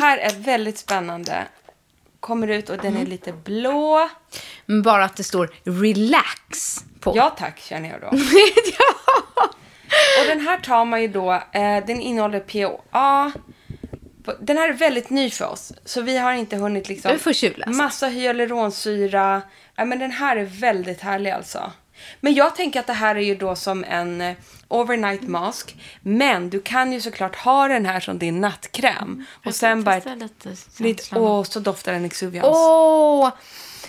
Här 0.00 0.18
är 0.18 0.32
väldigt 0.34 0.78
spännande. 0.78 1.46
Kommer 2.20 2.48
ut 2.48 2.70
och 2.70 2.78
den 2.78 2.96
är 2.96 3.06
lite 3.06 3.32
blå. 3.32 4.08
Men 4.66 4.82
bara 4.82 5.04
att 5.04 5.16
det 5.16 5.24
står 5.24 5.50
relax 5.64 6.78
på. 7.00 7.12
Ja 7.16 7.30
tack, 7.38 7.58
känner 7.60 7.88
jag 7.90 8.00
då. 8.00 8.06
Och 10.20 10.26
den 10.28 10.40
här 10.40 10.58
tar 10.58 10.84
man 10.84 11.02
ju 11.02 11.08
då, 11.08 11.32
eh, 11.32 11.86
den 11.86 12.00
innehåller 12.00 12.40
POA. 12.40 13.32
Den 14.40 14.56
här 14.56 14.68
är 14.68 14.72
väldigt 14.72 15.10
ny 15.10 15.30
för 15.30 15.44
oss, 15.44 15.72
så 15.84 16.00
vi 16.00 16.18
har 16.18 16.32
inte 16.32 16.56
hunnit 16.56 16.88
liksom... 16.88 17.12
Du 17.12 17.18
får 17.18 17.32
tjuvläsa. 17.32 17.70
Massa 17.70 18.06
hyaluronsyra. 18.06 19.42
Ja, 19.76 19.84
men 19.84 19.98
den 19.98 20.10
här 20.10 20.36
är 20.36 20.44
väldigt 20.44 21.00
härlig 21.00 21.30
alltså. 21.30 21.72
Men 22.20 22.34
jag 22.34 22.56
tänker 22.56 22.80
att 22.80 22.86
det 22.86 22.92
här 22.92 23.16
är 23.16 23.20
ju 23.20 23.34
då 23.34 23.56
som 23.56 23.84
en 23.84 24.20
eh, 24.20 24.36
overnight 24.68 25.22
mask. 25.22 25.76
Men 26.02 26.50
du 26.50 26.60
kan 26.60 26.92
ju 26.92 27.00
såklart 27.00 27.36
ha 27.36 27.68
den 27.68 27.86
här 27.86 28.00
som 28.00 28.18
din 28.18 28.40
nattkräm. 28.40 29.24
Och 29.44 29.54
sen 29.54 29.84
bara... 29.84 29.96
lite 30.14 30.56
Lite, 30.78 31.18
åh, 31.18 31.42
så 31.42 31.60
doftar 31.60 31.92
den 31.92 32.04
Exuvians. 32.04 32.48
Åh! 32.50 33.30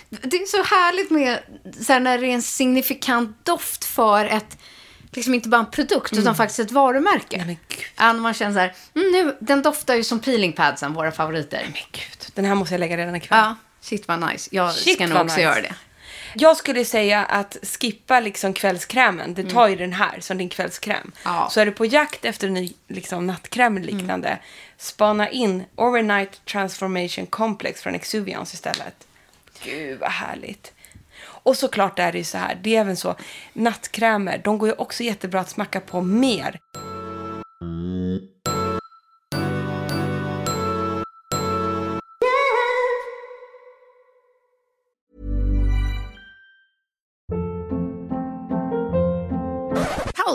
Det 0.08 0.36
är 0.36 0.46
så 0.46 0.74
härligt 0.74 1.10
med 1.10 1.38
så 1.80 1.92
här, 1.92 2.00
när 2.00 2.18
det 2.18 2.26
är 2.26 2.34
en 2.34 2.42
signifikant 2.42 3.44
doft 3.46 3.84
för 3.84 4.24
ett, 4.24 4.58
liksom 5.16 5.34
inte 5.34 5.48
bara 5.48 5.60
en 5.60 5.70
produkt, 5.70 6.12
utan 6.12 6.36
faktiskt 6.36 6.58
ett 6.58 6.70
varumärke. 6.70 7.44
Nej, 7.46 7.58
men 7.96 8.20
man 8.20 8.34
känner 8.34 8.52
så 8.52 8.58
här, 8.58 8.74
mm, 8.94 9.12
nu, 9.12 9.36
den 9.40 9.62
doftar 9.62 9.94
ju 9.94 10.04
som 10.04 10.20
peelingpadsen, 10.20 10.94
våra 10.94 11.12
favoriter. 11.12 11.60
Men 11.62 11.72
gud, 11.72 12.30
den 12.34 12.44
här 12.44 12.54
måste 12.54 12.74
jag 12.74 12.78
lägga 12.80 12.96
redan 12.96 13.16
ikväll. 13.16 13.38
Ja, 13.38 13.56
shit 13.80 14.08
vad 14.08 14.30
nice. 14.30 14.48
Jag 14.52 14.74
Shit, 14.74 14.94
ska 14.94 15.06
nog 15.06 15.16
också 15.16 15.24
nice. 15.24 15.40
göra 15.40 15.62
det. 15.62 15.74
Jag 16.36 16.56
skulle 16.56 16.84
säga 16.84 17.24
att 17.24 17.56
skippa 17.80 18.20
liksom 18.20 18.52
kvällskrämen. 18.52 19.34
Det 19.34 19.50
tar 19.50 19.68
ju 19.68 19.76
den 19.76 19.92
här 19.92 20.20
som 20.20 20.38
din 20.38 20.48
kvällskräm. 20.48 20.96
Mm. 20.96 21.12
Ja. 21.24 21.36
Mm. 21.38 21.50
Så 21.50 21.60
är 21.60 21.66
du 21.66 21.72
på 21.72 21.86
jakt 21.86 22.24
efter 22.24 22.46
en 22.46 22.54
ny 22.54 22.72
liksom, 22.88 23.26
nattkräm 23.26 23.76
eller 23.76 23.92
liknande. 23.92 24.38
Spana 24.78 25.30
in 25.30 25.64
Overnight 25.76 26.44
Transformation 26.44 27.26
Complex 27.26 27.82
från 27.82 27.94
Exuvians 27.94 28.54
istället. 28.54 29.06
Gud 29.64 29.98
vad 29.98 30.10
härligt. 30.10 30.72
Och 31.44 31.56
såklart 31.56 31.98
är 31.98 32.12
det 32.12 32.18
ju 32.18 32.24
så 32.24 32.38
här, 32.38 32.60
det 32.62 32.76
är 32.76 32.80
även 32.80 32.96
så, 32.96 33.14
nattkrämer, 33.52 34.40
de 34.44 34.58
går 34.58 34.68
ju 34.68 34.74
också 34.74 35.02
jättebra 35.02 35.40
att 35.40 35.50
smacka 35.50 35.80
på 35.80 36.00
mer. 36.00 36.60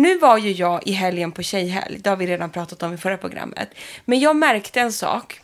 Nu 0.00 0.18
var 0.18 0.38
ju 0.38 0.52
jag 0.52 0.86
i 0.86 0.92
helgen 0.92 1.32
på 1.32 1.42
tjejhelg, 1.42 1.98
det 1.98 2.10
har 2.10 2.16
vi 2.16 2.26
redan 2.26 2.50
pratat 2.50 2.82
om 2.82 2.94
i 2.94 2.96
förra 2.96 3.16
programmet. 3.16 3.68
Men 4.04 4.20
jag 4.20 4.36
märkte 4.36 4.80
en 4.80 4.92
sak. 4.92 5.40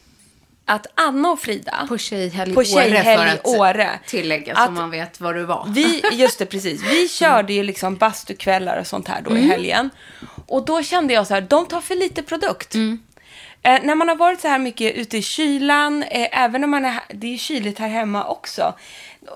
Att 0.65 0.87
Anna 0.95 1.31
och 1.31 1.41
Frida... 1.41 1.87
På 1.89 1.99
tjejhelg 1.99 2.55
på 2.55 2.61
Åre 2.61 2.67
tjejhelg 2.67 3.19
för 3.19 3.27
att 3.27 3.47
Åre. 3.47 3.91
tillägga 4.07 4.55
Att 4.55 4.67
så 4.67 4.73
man 4.73 4.91
vet 4.91 5.21
var 5.21 5.35
du 5.35 5.45
var. 5.45 5.67
Vi, 5.69 6.03
just 6.13 6.39
det, 6.39 6.47
precis. 6.47 6.83
Vi 6.83 7.09
körde 7.09 7.53
ju 7.53 7.63
liksom 7.63 7.97
bastukvällar 7.97 8.81
och 8.81 8.87
sånt 8.87 9.09
här 9.09 9.23
då 9.23 9.37
i 9.37 9.47
helgen. 9.47 9.91
Och 10.47 10.65
då 10.65 10.83
kände 10.83 11.15
jag 11.15 11.27
så 11.27 11.35
här, 11.35 11.41
de 11.41 11.67
tar 11.67 11.81
för 11.81 11.95
lite 11.95 12.23
produkt. 12.23 12.75
Eh, 13.67 13.83
när 13.83 13.95
man 13.95 14.09
har 14.09 14.17
varit 14.17 14.41
så 14.41 14.49
här 14.49 14.59
mycket 14.59 14.95
ute 14.95 15.19
i 15.19 15.23
kylan, 15.23 16.03
eh, 16.03 16.29
även 16.45 16.61
när 16.61 16.69
man 16.69 16.85
är, 16.85 17.01
det 17.09 17.35
är 17.35 17.39
kyligt 17.39 17.79
här 17.79 17.89
hemma 17.89 18.25
också. 18.25 18.75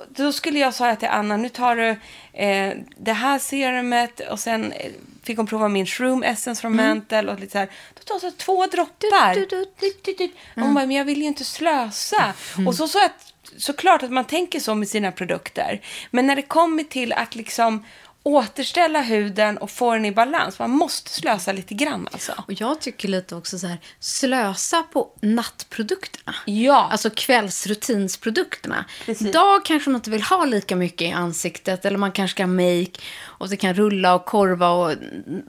Då 0.09 0.33
skulle 0.33 0.59
jag 0.59 0.75
säga 0.75 0.97
till 0.97 1.09
Anna, 1.09 1.37
nu 1.37 1.49
tar 1.49 1.77
du 1.77 1.89
eh, 2.33 2.75
det 2.97 3.13
här 3.13 3.39
serumet 3.39 4.21
och 4.21 4.41
sen 4.41 4.73
eh, 4.73 4.91
fick 5.23 5.37
hon 5.37 5.47
prova 5.47 5.69
min 5.69 5.87
shroom 5.87 6.23
essence 6.23 6.61
från 6.61 6.77
Mantle 6.77 7.33
och 7.33 7.41
lite 7.41 7.53
så 7.53 7.59
här. 7.59 7.71
Då 7.95 8.03
tar 8.05 8.15
hon 8.15 8.21
så 8.21 8.31
två 8.31 8.67
droppar. 8.67 9.35
Dut, 9.35 9.51
Dut, 9.51 9.81
dut, 9.81 10.19
dut. 10.19 10.33
Hon 10.55 10.75
bara, 10.75 10.87
men 10.87 10.97
jag 10.97 11.05
vill 11.05 11.21
ju 11.21 11.27
inte 11.27 11.45
slösa. 11.45 12.35
Och 12.67 12.75
så, 12.75 12.89
så 12.89 13.05
att, 13.05 13.33
såklart 13.57 14.03
att 14.03 14.11
man 14.11 14.25
tänker 14.25 14.61
så 14.61 14.75
med 14.75 14.89
sina 14.89 15.13
produkter. 15.13 15.81
Men 16.11 16.27
när 16.27 16.37
det 16.37 16.43
kommer 16.43 16.83
till 16.83 17.13
att 17.13 17.35
liksom 17.35 17.85
återställa 18.23 19.03
huden 19.03 19.59
och 19.59 19.71
få 19.71 19.95
den 19.95 20.05
i 20.05 20.13
balans, 20.13 20.59
man 20.59 20.71
måste 20.71 21.11
slösa 21.11 21.53
lite 21.53 21.75
grann 21.75 22.09
alltså. 22.13 22.33
Och 22.47 22.53
jag 22.53 22.81
tycker 22.81 23.09
lite 23.09 23.37
också 23.37 23.59
så 23.59 23.67
här, 23.67 23.79
slösa 24.01 24.83
på 24.83 25.11
nattprodukterna. 25.21 26.35
Ja. 26.45 26.89
Alltså 26.93 27.11
kvällsrutinsprodukterna. 27.11 28.85
Precis. 29.05 29.33
Dag 29.33 29.65
kanske 29.65 29.91
man 29.91 29.99
inte 29.99 30.11
vill 30.11 30.23
ha 30.23 30.45
lika 30.45 30.77
mycket 30.77 31.09
i 31.09 31.13
ansiktet. 31.13 31.85
Eller 31.85 31.99
man 31.99 32.13
kanske 32.13 32.35
ska 32.35 32.47
make. 32.47 32.91
Och 33.41 33.49
det 33.49 33.57
kan 33.57 33.75
rulla 33.75 34.15
och 34.15 34.25
korva. 34.25 34.71
Och 34.71 34.95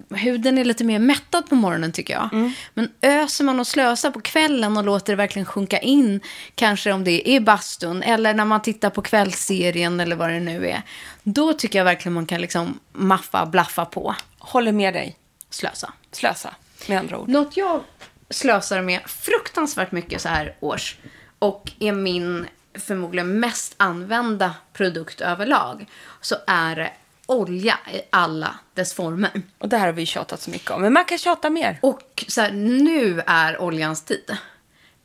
huden 0.10 0.58
är 0.58 0.66
lite 0.66 0.84
mer 0.84 1.00
mättad 1.00 1.50
på 1.50 1.56
morgonen 1.56 1.92
tycker 1.92 2.14
jag. 2.14 2.34
Mm. 2.34 2.52
Men 2.74 2.92
öser 3.02 3.44
man 3.44 3.60
och 3.60 3.68
slösar 3.68 4.12
på 4.12 4.22
kvällen 4.22 4.78
och 4.78 4.84
låter 4.84 5.14
det 5.14 5.18
verkligen 5.18 5.46
sjunka 5.46 5.80
in. 5.80 6.22
Kanske 6.56 6.92
om 6.92 7.04
det 7.04 7.30
är 7.30 7.36
i 7.36 7.40
bastun. 7.40 8.04
Eller 8.04 8.34
när 8.34 8.46
man 8.46 8.62
tittar 8.62 8.90
på 8.90 9.02
kvällsserien 9.02 10.00
eller 10.00 10.16
vad 10.16 10.30
det 10.30 10.40
nu 10.40 10.68
är. 10.68 10.82
Då 11.24 11.54
tycker 11.54 11.80
jag 11.80 11.86
verkligen 11.86 12.14
man 12.14 12.26
kan 12.26 12.42
liksom 12.42 12.80
maffa, 12.92 13.46
blaffa 13.46 13.86
på. 13.86 14.16
Håller 14.40 14.72
med 14.72 14.94
dig. 14.94 15.18
Slösa. 15.50 15.94
Slösa, 16.12 16.56
med 16.88 17.00
andra 17.00 17.18
ord. 17.18 17.30
Något 17.30 17.58
jag 17.58 17.82
slösar 18.30 18.82
med 18.82 19.00
fruktansvärt 19.06 19.92
mycket 19.92 20.22
så 20.22 20.30
här 20.30 20.56
års 20.60 20.98
och 21.40 21.72
är 21.80 21.92
min 21.92 22.48
förmodligen 22.74 23.40
mest 23.40 23.76
använda 23.78 24.56
produkt 24.74 25.22
överlag 25.22 25.86
så 26.22 26.36
är 26.48 26.76
det 26.76 26.92
olja 27.32 27.80
i 27.94 28.02
alla 28.10 28.56
dess 28.74 28.94
former. 28.94 29.42
Och 29.58 29.70
det 29.70 29.78
här 29.78 29.86
har 29.86 29.94
vi 29.94 30.06
tjatat 30.06 30.42
så 30.42 30.52
mycket 30.52 30.72
om. 30.72 30.82
Men 30.82 30.94
man 30.94 31.06
kan 31.06 31.18
tjata 31.18 31.50
mer. 31.50 31.80
Och 31.82 32.26
så 32.28 32.42
här, 32.42 32.52
nu 32.52 33.22
är 33.28 33.62
oljans 33.62 34.06
tid. 34.06 34.38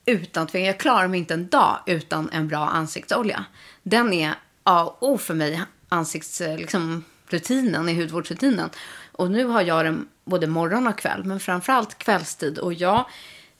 Utan 0.07 0.47
tvekan. 0.47 0.67
Jag 0.67 0.79
klarar 0.79 1.09
mig 1.09 1.19
inte 1.19 1.35
en 1.35 1.49
dag 1.49 1.79
utan 1.87 2.31
en 2.33 2.49
bra 2.49 2.69
ansiktsolja. 2.69 3.45
Den 3.83 4.13
är 4.13 4.35
A 4.63 4.85
och 4.85 5.11
O 5.11 5.19
för 5.19 5.35
mig. 5.35 5.63
Ansiktsrutinen, 5.89 6.61
liksom, 6.61 7.05
rutinen, 7.29 7.89
i 7.89 7.95
hudvårdsrutinen. 7.95 8.71
Och 9.13 9.31
nu 9.31 9.45
har 9.45 9.63
jag 9.63 9.85
den 9.85 10.09
både 10.25 10.47
morgon 10.47 10.87
och 10.87 10.99
kväll. 10.99 11.25
Men 11.25 11.41
framförallt 11.41 11.99
kvällstid. 11.99 12.59
Och 12.59 12.73
jag 12.73 13.05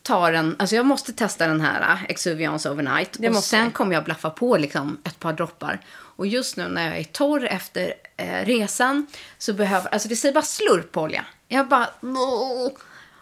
tar 0.07 0.33
den, 0.33 0.57
alltså 0.59 0.77
jag 0.77 0.87
måste 0.87 1.13
testa 1.13 1.47
den 1.47 1.61
här 1.61 1.81
äh, 1.81 2.05
Exuviance 2.05 2.71
Overnight. 2.71 3.17
Det 3.19 3.29
och 3.29 3.35
måste 3.35 3.49
sen 3.49 3.71
kommer 3.71 3.95
jag 3.95 4.05
blaffa 4.05 4.31
på 4.31 4.57
liksom 4.57 4.99
ett 5.05 5.21
par 5.21 5.33
droppar. 5.33 5.81
Och 5.91 6.27
just 6.27 6.57
nu 6.57 6.69
när 6.69 6.89
jag 6.89 6.99
är 6.99 7.05
torr 7.05 7.47
efter 7.47 7.95
eh, 8.17 8.45
resan 8.45 9.07
så 9.39 9.53
behöver, 9.53 9.91
alltså 9.91 10.09
det 10.09 10.17
säger 10.17 10.35
bara 10.35 10.45
slurp 10.45 10.93
på 10.93 11.03
olja. 11.03 11.25
Jag 11.49 11.69
bara 11.69 11.89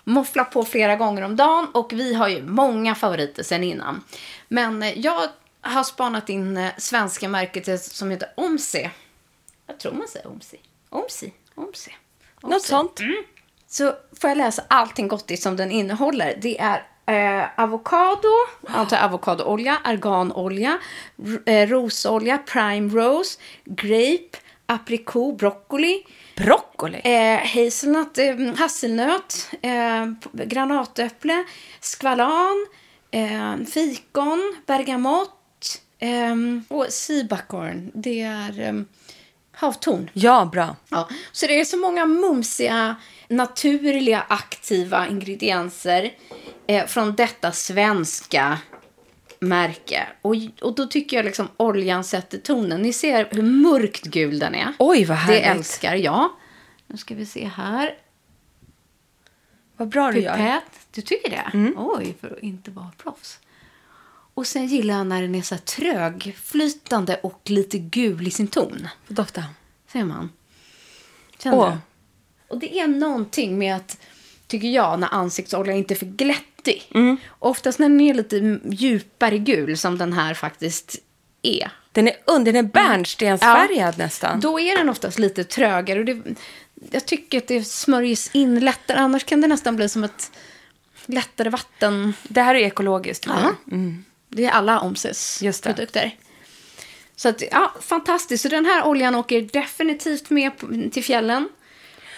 mofflar 0.04 0.44
på 0.44 0.64
flera 0.64 0.96
gånger 0.96 1.22
om 1.22 1.36
dagen 1.36 1.68
och 1.74 1.92
vi 1.92 2.14
har 2.14 2.28
ju 2.28 2.42
många 2.42 2.94
favoriter 2.94 3.42
sen 3.42 3.64
innan. 3.64 4.04
Men 4.48 4.82
eh, 4.82 4.98
jag 4.98 5.28
har 5.60 5.84
spanat 5.84 6.28
in 6.28 6.56
eh, 6.56 6.72
svenska 6.78 7.28
märket 7.28 7.82
som 7.82 8.10
heter 8.10 8.28
Omsi. 8.36 8.90
Jag 9.66 9.80
tror 9.80 9.92
man 9.92 10.08
säger 10.08 10.26
Omsi. 10.26 10.60
Omsi. 10.88 11.32
Omsi. 11.54 11.94
Något 12.42 12.62
sånt. 12.62 13.00
Så 13.76 13.92
får 14.20 14.30
jag 14.30 14.36
läsa 14.36 14.62
allting 14.68 15.08
gottigt 15.08 15.42
som 15.42 15.56
den 15.56 15.70
innehåller. 15.70 16.38
Det 16.42 16.60
är 16.60 16.82
eh, 17.06 17.48
avokado, 17.56 18.28
antar 18.68 18.96
avokadoolja, 18.96 19.78
arganolja, 19.84 20.78
eh, 21.46 21.68
rosolja, 21.68 22.38
prime 22.38 22.94
rose, 22.94 23.38
grape, 23.64 24.38
aprikot, 24.66 25.38
broccoli, 25.38 26.02
Broccoli. 26.36 27.00
eh, 27.04 27.38
hazelnut, 27.38 28.18
eh, 28.18 28.54
hasselnöt, 28.58 29.48
eh, 29.62 30.06
granatäpple, 30.32 31.44
skvalan, 31.80 32.66
eh, 33.10 33.56
fikon, 33.72 34.56
bergamott 34.66 35.30
och 36.68 36.86
sea 36.88 37.24
buckhorn. 37.24 37.90
Det 37.94 38.20
är 38.20 38.60
eh, 38.60 38.82
havtorn. 39.52 40.10
Ja, 40.12 40.48
bra. 40.52 40.76
Ja, 40.88 41.08
så 41.32 41.46
det 41.46 41.60
är 41.60 41.64
så 41.64 41.76
många 41.76 42.06
mumsiga, 42.06 42.96
naturliga, 43.28 44.24
aktiva 44.28 45.08
ingredienser 45.08 46.12
eh, 46.66 46.86
från 46.86 47.14
detta 47.16 47.52
svenska 47.52 48.58
märke. 49.40 50.06
Och, 50.22 50.34
och 50.60 50.74
då 50.74 50.86
tycker 50.86 51.16
jag 51.16 51.24
liksom 51.24 51.48
oljan 51.56 52.04
sätter 52.04 52.38
tonen. 52.38 52.82
Ni 52.82 52.92
ser 52.92 53.28
hur 53.30 53.42
mörkt 53.42 54.04
gul 54.04 54.38
den 54.38 54.54
är. 54.54 54.74
Oj, 54.78 55.04
vad 55.04 55.16
Det 55.16 55.20
härligt. 55.20 55.44
älskar 55.44 55.94
jag. 55.94 56.30
Nu 56.86 56.96
ska 56.96 57.14
vi 57.14 57.26
se 57.26 57.44
här. 57.56 57.98
Vad 59.76 59.88
bra 59.88 60.12
du 60.12 60.20
gör. 60.20 60.36
Pipett. 60.36 60.86
Du 60.90 61.02
tycker 61.02 61.30
det? 61.30 61.72
Oj, 61.76 62.16
för 62.20 62.30
att 62.30 62.42
inte 62.42 62.70
vara 62.70 62.90
proffs. 62.98 63.38
Och 64.34 64.46
sen 64.46 64.66
gillar 64.66 64.94
jag 64.94 65.06
när 65.06 65.22
den 65.22 65.34
är 65.34 65.42
så 65.42 65.54
här 65.54 65.62
trögflytande 65.62 67.20
och 67.22 67.40
lite 67.44 67.78
gul 67.78 68.26
i 68.26 68.30
sin 68.30 68.46
ton. 68.48 68.88
Får 69.06 69.14
dofta. 69.14 69.44
Ser 69.92 70.04
man? 70.04 70.30
Känner 71.38 71.56
Åh. 71.58 71.76
Och 72.48 72.58
det 72.58 72.78
är 72.78 72.86
någonting 72.86 73.58
med 73.58 73.76
att, 73.76 73.98
tycker 74.46 74.68
jag, 74.68 75.00
när 75.00 75.08
ansiktsolja 75.14 75.72
inte 75.72 75.94
är 75.94 75.96
för 75.96 76.06
glättig. 76.06 76.90
Mm. 76.94 77.16
Oftast 77.38 77.78
när 77.78 77.88
den 77.88 78.00
är 78.00 78.14
lite 78.14 78.58
djupare 78.64 79.38
gul, 79.38 79.78
som 79.78 79.98
den 79.98 80.12
här 80.12 80.34
faktiskt 80.34 80.96
är. 81.42 81.70
Den 81.92 82.08
är, 82.08 82.14
und- 82.26 82.44
den 82.44 82.56
är 82.56 82.62
bärnstensfärgad 82.62 83.98
nästan. 83.98 84.40
Då 84.40 84.60
är 84.60 84.76
den 84.76 84.88
oftast 84.88 85.18
lite 85.18 85.44
trögare. 85.44 85.98
Och 85.98 86.04
det, 86.04 86.22
jag 86.90 87.06
tycker 87.06 87.38
att 87.38 87.46
det 87.46 87.64
smörjs 87.64 88.30
in 88.32 88.60
lättare. 88.60 88.98
Annars 88.98 89.24
kan 89.24 89.40
det 89.40 89.46
nästan 89.46 89.76
bli 89.76 89.88
som 89.88 90.04
ett 90.04 90.30
lättare 91.06 91.48
vatten. 91.48 92.14
Det 92.22 92.40
här 92.42 92.54
är 92.54 92.58
ekologiskt. 92.58 93.26
Ja. 93.26 93.54
Det 94.28 94.44
är 94.44 94.50
alla 94.50 94.80
Omses 94.80 95.42
Just 95.42 95.64
det. 95.64 95.70
produkter. 95.74 96.16
Så 97.16 97.28
att, 97.28 97.42
ja, 97.52 97.74
fantastiskt. 97.80 98.42
Så 98.42 98.48
den 98.48 98.64
här 98.66 98.86
oljan 98.86 99.14
åker 99.14 99.40
definitivt 99.42 100.30
med 100.30 100.52
till 100.92 101.04
fjällen. 101.04 101.48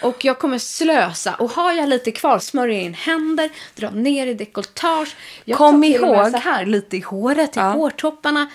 Och 0.01 0.25
jag 0.25 0.39
kommer 0.39 0.57
slösa. 0.59 1.35
Och 1.35 1.51
har 1.51 1.71
jag 1.73 1.89
lite 1.89 2.11
kvar, 2.11 2.39
smörjer 2.39 2.81
in 2.81 2.93
händer, 2.93 3.49
dra 3.75 3.89
ner 3.89 4.27
i 4.27 4.33
dekolletage. 4.33 5.15
Jag 5.45 5.57
Kom 5.57 5.81
tar 5.81 5.89
till 5.89 6.03
och 6.03 6.09
med 6.09 6.17
ihåg- 6.19 6.31
så 6.31 6.37
här 6.37 6.65
lite 6.65 6.97
i 6.97 6.99
håret, 7.01 7.57
i 7.57 7.59
Ja. 7.59 7.69
hårtopparna. 7.71 8.49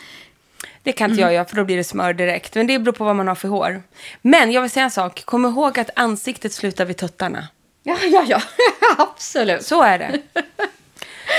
Det 0.82 0.92
kan 0.92 1.10
inte 1.10 1.22
jag 1.22 1.34
göra 1.34 1.44
för 1.44 1.56
då 1.56 1.64
blir 1.64 1.76
det 1.76 1.84
smör 1.84 2.12
direkt. 2.12 2.54
Men 2.54 2.66
det 2.66 2.78
beror 2.78 2.92
på 2.92 3.04
vad 3.04 3.16
man 3.16 3.28
har 3.28 3.34
för 3.34 3.48
hår. 3.48 3.82
Men 4.22 4.52
jag 4.52 4.62
vill 4.62 4.70
säga 4.70 4.84
en 4.84 4.90
sak. 4.90 5.24
Kom 5.24 5.44
ihåg 5.44 5.78
att 5.78 5.90
ansiktet 5.96 6.52
slutar 6.52 6.84
vid 6.84 6.96
tuttarna. 6.96 7.48
Ja, 7.82 7.96
ja, 8.02 8.24
ja. 8.28 8.42
Absolut. 8.98 9.64
Så 9.66 9.82
är 9.82 9.98
det. 9.98 10.20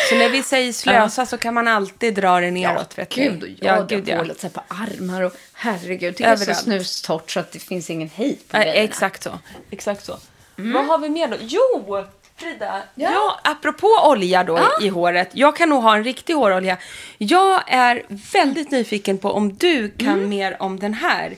Så 0.09 0.15
när 0.15 0.29
vi 0.29 0.43
säger 0.43 0.73
slösa 0.73 1.25
så 1.25 1.37
kan 1.37 1.53
man 1.53 1.67
alltid 1.67 2.13
dra 2.13 2.39
det 2.39 2.51
neråt. 2.51 2.97
ni. 2.97 3.05
Gud, 3.09 3.43
och 3.43 3.49
jag 3.49 3.77
ja, 3.77 3.83
gud, 3.83 4.09
ja. 4.09 4.49
på 4.49 4.61
armar 4.67 5.21
och 5.21 5.33
herregud. 5.53 6.15
Det 6.17 6.23
är 6.23 6.35
så 6.35 6.53
snustort 6.53 7.31
så 7.31 7.39
att 7.39 7.51
det 7.51 7.59
finns 7.59 7.89
ingen 7.89 8.09
hejd 8.09 8.37
på 8.47 8.57
grejerna. 8.57 8.73
exakt 8.73 9.23
så. 9.23 9.39
Exakt 9.69 10.05
så. 10.05 10.17
Vad 10.55 10.85
har 10.85 10.97
vi 10.97 11.09
mer 11.09 11.27
då? 11.27 11.35
Jo, 11.39 12.05
Frida. 12.35 12.81
Ja. 12.95 13.39
apropå 13.43 13.87
olja 14.03 14.43
då 14.43 14.59
i 14.81 14.87
håret. 14.87 15.29
Jag 15.33 15.55
kan 15.55 15.69
nog 15.69 15.83
ha 15.83 15.95
en 15.95 16.03
riktig 16.03 16.33
hårolja. 16.33 16.77
Jag 17.17 17.63
är 17.67 18.03
väldigt 18.33 18.71
nyfiken 18.71 19.17
på 19.17 19.31
om 19.31 19.53
du 19.53 19.89
kan 19.89 20.29
mer 20.29 20.57
om 20.59 20.79
den 20.79 20.93
här. 20.93 21.35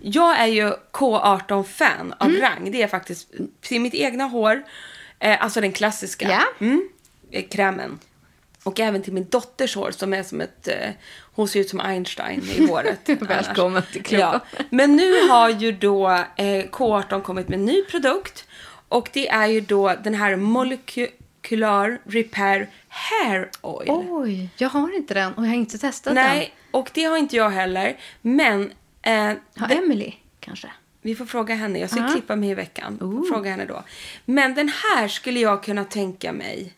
Jag 0.00 0.40
är 0.40 0.46
ju 0.46 0.72
K18-fan 0.92 2.14
av 2.18 2.32
Rang. 2.32 2.70
Det 2.72 2.82
är 2.82 2.88
faktiskt 2.88 3.28
till 3.60 3.80
mitt 3.80 3.94
egna 3.94 4.24
hår. 4.24 4.62
Eh, 5.18 5.44
alltså 5.44 5.60
den 5.60 5.72
klassiska. 5.72 6.28
Ja. 6.28 6.66
Mm, 6.66 6.88
krämen. 7.50 7.98
Och 8.62 8.80
även 8.80 9.02
till 9.02 9.12
min 9.12 9.26
dotters 9.28 9.76
hår 9.76 9.90
som 9.90 10.12
är 10.14 10.22
som 10.22 10.40
ett... 10.40 10.68
Eh, 10.68 10.90
hon 11.34 11.48
ser 11.48 11.60
ut 11.60 11.68
som 11.68 11.80
Einstein 11.80 12.42
i 12.56 12.66
håret. 12.66 13.08
annars. 13.08 13.22
Välkommen 13.30 13.82
till 13.92 14.02
klubben. 14.02 14.40
Ja. 14.56 14.64
Men 14.70 14.96
nu 14.96 15.28
har 15.28 15.48
ju 15.50 15.72
då 15.72 16.08
eh, 16.36 16.44
K18 16.70 17.20
kommit 17.22 17.48
med 17.48 17.58
en 17.58 17.64
ny 17.64 17.82
produkt. 17.82 18.44
Och 18.88 19.10
det 19.12 19.28
är 19.28 19.46
ju 19.46 19.60
då 19.60 19.94
den 20.04 20.14
här 20.14 20.36
Molecular 20.36 22.00
Repair 22.04 22.70
Hair 22.88 23.50
Oil. 23.60 23.88
Oj, 23.90 24.48
jag 24.56 24.68
har 24.68 24.96
inte 24.96 25.14
den 25.14 25.34
och 25.34 25.44
jag 25.44 25.48
har 25.50 25.56
inte 25.56 25.78
testat 25.78 26.14
Nej, 26.14 26.54
och 26.70 26.90
det 26.94 27.04
har 27.04 27.16
inte 27.16 27.36
jag 27.36 27.50
heller. 27.50 27.96
Men 28.20 28.62
eh, 28.62 28.70
den. 29.02 29.38
Har 29.56 29.68
det- 29.68 29.74
Emily 29.74 30.12
kanske? 30.40 30.70
vi 31.02 31.14
får 31.14 31.26
fråga 31.26 31.54
henne. 31.54 31.78
Jag 31.78 31.90
ska 31.90 32.00
Ja. 32.00 32.08
klippa 32.12 32.36
mig 32.36 32.48
i 32.50 32.54
veckan. 32.54 33.24
Fråga 33.32 33.50
henne 33.50 33.64
då. 33.64 33.82
Men 34.24 34.54
den 34.54 34.68
här 34.68 35.08
skulle 35.08 35.40
jag 35.40 35.62
kunna 35.62 35.84
tänka 35.84 36.32
mig 36.32 36.74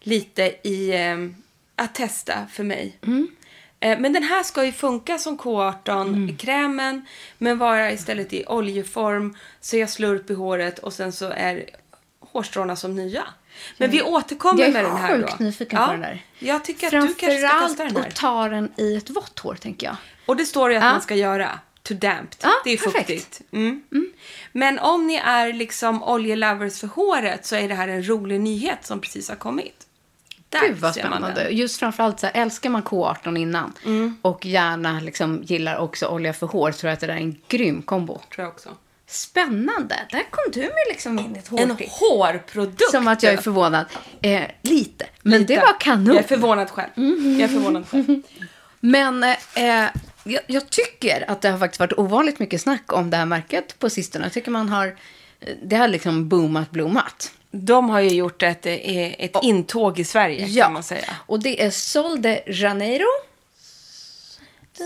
lite 0.00 0.42
i 0.68 0.90
eh, 0.90 1.16
att 1.76 1.94
testa 1.94 2.46
för 2.52 2.64
mig. 2.64 2.98
Eh, 3.80 3.98
men 3.98 4.12
den 4.12 4.22
här 4.22 4.42
ska 4.42 4.64
ju 4.64 4.72
funka 4.72 5.18
som 5.18 5.38
K18-krämen 5.38 7.06
men 7.38 7.58
vara 7.58 7.92
istället 7.92 8.32
i 8.32 8.44
oljeform 8.46 9.36
så 9.60 9.76
jag 9.76 9.90
slurp 9.90 10.30
i 10.30 10.34
håret 10.34 10.78
och 10.78 10.92
sen 10.92 11.12
så 11.12 11.30
är 11.30 11.64
hårstråna 12.20 12.76
som 12.76 12.94
nya. 12.96 13.24
Men 13.78 13.90
vi 13.90 14.02
återkommer 14.02 14.60
Jag 14.60 14.68
är 14.68 14.72
med 14.72 14.84
den 14.84 14.96
här 14.96 15.18
då. 15.18 15.26
sjukt 15.26 15.38
nyfiken 15.38 15.78
på 15.86 15.92
den 15.92 16.00
där. 16.00 16.24
Jag 16.38 16.64
tycker 16.64 16.86
att 16.86 16.90
du 16.90 16.98
kanske 17.14 17.38
ska 17.38 17.48
Framförallt 17.48 17.68
testa 17.68 17.84
den 17.84 17.96
här. 17.96 18.08
att 18.08 18.14
ta 18.16 18.48
den 18.48 18.72
i 18.76 18.96
ett 18.96 19.10
vått 19.10 19.38
hår, 19.38 19.54
tänker 19.54 19.86
jag. 19.86 19.96
Och 20.26 20.36
det 20.36 20.44
står 20.44 20.70
ju 20.70 20.76
att 20.76 20.84
Ja. 20.84 20.90
man 20.92 21.00
ska 21.00 21.14
göra 21.14 21.58
to 21.82 21.94
damped. 21.94 22.36
Ja, 22.42 22.50
det 22.64 22.70
är 22.70 22.76
perfekt. 22.76 22.96
fuktigt. 23.08 23.40
Mm. 23.52 23.82
Men 24.52 24.78
om 24.78 25.06
ni 25.06 25.14
är 25.16 25.52
liksom 25.52 26.02
oljelovers 26.02 26.80
för 26.80 26.86
håret 26.86 27.46
så 27.46 27.56
är 27.56 27.68
det 27.68 27.74
här 27.74 27.88
en 27.88 28.08
rolig 28.08 28.40
nyhet 28.40 28.86
som 28.86 29.00
precis 29.00 29.28
har 29.28 29.36
kommit. 29.36 29.86
Där 30.50 30.68
Gud 30.68 30.76
vad 30.78 30.94
spännande. 30.94 31.48
Just 31.50 31.78
framförallt 31.80 32.20
så 32.20 32.26
här, 32.26 32.42
älskar 32.42 32.70
man 32.70 32.82
K18 32.82 33.38
innan 33.38 33.72
och 34.22 34.46
gärna 34.46 35.00
liksom 35.00 35.42
gillar 35.42 35.76
också 35.76 36.06
olja 36.06 36.32
för 36.32 36.46
hår 36.46 36.72
tror 36.72 36.88
jag 36.88 36.94
att 36.94 37.00
det 37.00 37.06
där 37.06 37.14
är 37.14 37.18
en 37.18 37.36
grym 37.48 37.82
kombo. 37.82 38.20
Tror 38.34 38.44
jag 38.44 38.48
också. 38.48 38.68
Spännande. 39.06 39.96
Där 40.10 40.24
kom 40.30 40.44
du 40.52 40.60
med 40.60 40.72
liksom 40.88 41.18
in 41.18 41.36
ett 41.36 41.52
En 41.52 41.70
hårtips. 41.70 41.92
hårprodukt. 42.00 42.90
Som 42.90 43.08
att 43.08 43.22
jag 43.22 43.32
är 43.32 43.36
förvånad. 43.36 43.86
Eh, 44.22 44.42
lite. 44.62 45.06
Men 45.22 45.46
det 45.46 45.56
var 45.56 45.80
kanon. 45.80 46.06
Jag 46.06 46.16
är 46.16 46.22
förvånad 46.28 46.70
själv. 46.70 46.90
Jag 46.94 47.40
är 47.40 47.48
förvånad 47.48 47.88
själv. 47.88 48.22
Men 48.80 49.22
eh, 49.24 49.34
jag, 50.24 50.42
jag 50.46 50.70
tycker 50.70 51.30
att 51.30 51.40
det 51.42 51.48
har 51.50 51.58
faktiskt 51.58 51.80
varit 51.80 51.92
ovanligt 51.98 52.38
mycket 52.38 52.60
snack 52.60 52.92
om 52.92 53.10
det 53.10 53.16
här 53.16 53.26
märket 53.26 53.78
på 53.78 53.90
sistone. 53.90 54.24
Jag 54.24 54.32
tycker 54.32 54.50
man 54.50 54.68
har... 54.68 54.96
Det 55.62 55.76
har 55.76 55.88
liksom 55.88 56.28
boomat, 56.28 56.70
blommat. 56.70 57.32
De 57.50 57.90
har 57.90 58.00
ju 58.00 58.08
gjort 58.08 58.42
ett, 58.42 58.66
eh, 58.66 59.24
ett 59.24 59.36
intåg 59.42 59.98
i 59.98 60.04
Sverige 60.04 60.60
kan 60.62 60.72
man 60.72 60.82
säga. 60.82 61.16
Och 61.26 61.42
det 61.42 61.62
är 61.62 61.70
Sol 61.70 62.22
de 62.22 62.42
Janeiro. 62.46 63.06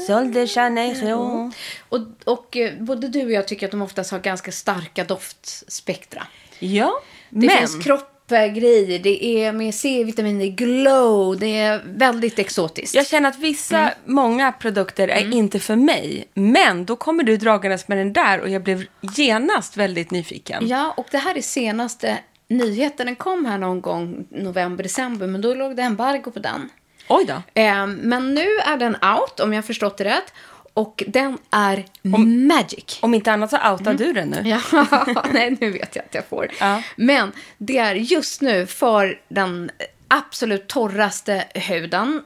Sol 0.07 0.33
de 0.33 0.46
Janeiro. 0.46 1.53
Och, 1.88 2.00
och 2.24 2.57
eh, 2.57 2.74
både 2.81 3.09
du 3.09 3.24
och 3.24 3.33
jag 3.33 3.48
tycker 3.48 3.66
att 3.66 3.70
de 3.70 3.83
oftast 3.83 4.11
har 4.11 4.18
ganska 4.18 4.53
starka 4.53 5.05
doftspektra. 5.05 6.27
Ja, 6.59 7.00
Det 7.31 7.46
men 7.46 7.59
finns 7.59 7.85
kroppgrejer, 7.85 8.98
det 8.98 9.24
är 9.24 9.53
med 9.53 9.74
C-vitamin, 9.74 10.38
det 10.38 10.44
är 10.44 10.50
glow, 10.50 11.38
det 11.38 11.57
är 11.57 11.83
väldigt 11.87 12.38
exotiskt. 12.38 12.94
jag 12.94 13.07
känner 13.07 13.29
att 13.29 13.38
vissa, 13.38 13.90
många 14.05 14.53
produkter 14.53 15.09
är 15.09 15.33
inte 15.33 15.61
för 15.61 15.77
mig. 15.77 16.29
Men 16.35 16.85
då 16.85 16.96
kommer 16.96 17.24
du 17.24 17.37
dragandes 17.37 17.88
med 17.88 17.98
den 17.98 18.12
där 18.12 18.40
och 18.40 18.48
jag 18.48 18.62
blev 18.62 18.85
genast 19.16 19.77
väldigt 19.77 20.11
nyfiken. 20.11 20.68
Ja, 20.68 20.94
och 20.96 21.07
det 21.11 21.18
här 21.18 21.37
är 21.37 21.42
senaste 21.42 22.18
nyheten. 22.48 23.07
Den 23.07 23.16
kom 23.16 23.44
här 23.46 23.59
någon 23.59 23.80
gång 23.80 24.26
november, 24.30 24.83
december, 24.83 25.26
men 25.26 25.40
då 25.40 25.54
låg 25.54 25.76
det 25.76 25.83
embargo 25.83 26.30
på 26.30 26.38
den. 26.38 26.70
Oj 27.09 27.24
då. 27.24 27.61
Eh, 27.61 27.87
men 27.87 28.35
nu 28.35 28.46
är 28.66 28.76
den 28.76 28.96
out, 28.96 29.40
om 29.40 29.52
jag 29.52 29.57
har 29.57 29.66
förstått 29.66 29.96
det 29.96 30.04
rätt. 30.04 30.33
Och 30.74 31.02
den 31.07 31.38
är 31.50 31.85
magic. 32.48 32.98
Om 33.00 33.14
inte 33.14 33.33
annat 33.33 33.50
så 33.50 33.57
outar 33.57 33.94
du 33.94 34.12
den 34.12 34.28
nu. 34.28 34.38
Mm. 34.38 34.61
Ja, 34.70 35.07
nej, 35.33 35.57
nu 35.61 35.70
vet 35.70 35.96
jag 35.96 36.04
att 36.04 36.14
jag 36.14 36.26
får. 36.26 36.48
Ja. 36.61 36.83
Men 36.96 37.33
det 37.59 37.78
är 37.78 37.94
just 37.94 38.40
nu 38.40 38.66
för 38.66 39.20
den 39.28 39.70
absolut 40.09 40.68
torraste 40.68 41.44
huden, 41.54 42.22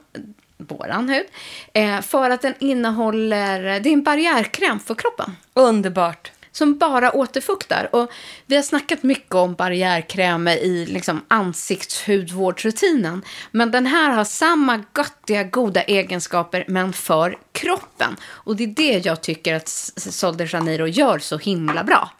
våran 0.57 1.09
hud, 1.09 1.25
eh, 1.73 2.01
för 2.01 2.29
att 2.29 2.41
den 2.41 2.53
innehåller, 2.59 3.79
det 3.79 3.89
är 3.89 3.93
en 3.93 4.03
barriärkräm 4.03 4.79
för 4.79 4.95
kroppen. 4.95 5.35
Underbart. 5.53 6.31
Som 6.51 6.77
bara 6.77 7.11
återfuktar. 7.11 7.95
Och 7.95 8.11
vi 8.45 8.55
har 8.55 8.63
snackat 8.63 9.03
mycket 9.03 9.35
om 9.35 9.53
barriärkrämer 9.53 10.57
i 10.57 10.85
liksom 10.85 11.21
ansiktshudvårdsrutinen. 11.27 13.21
Men 13.51 13.71
den 13.71 13.85
här 13.85 14.09
har 14.09 14.23
samma 14.23 14.83
göttiga, 14.97 15.43
goda 15.43 15.81
egenskaper, 15.81 16.65
men 16.67 16.93
för 16.93 17.37
kroppen. 17.51 18.17
Och 18.25 18.55
det 18.55 18.63
är 18.63 18.67
det 18.67 19.05
jag 19.05 19.21
tycker 19.21 19.53
att 19.53 19.69
Sol 19.97 20.37
de 20.37 20.45
Janeiro 20.45 20.87
gör 20.87 21.19
så 21.19 21.37
himla 21.37 21.83
bra. 21.83 22.11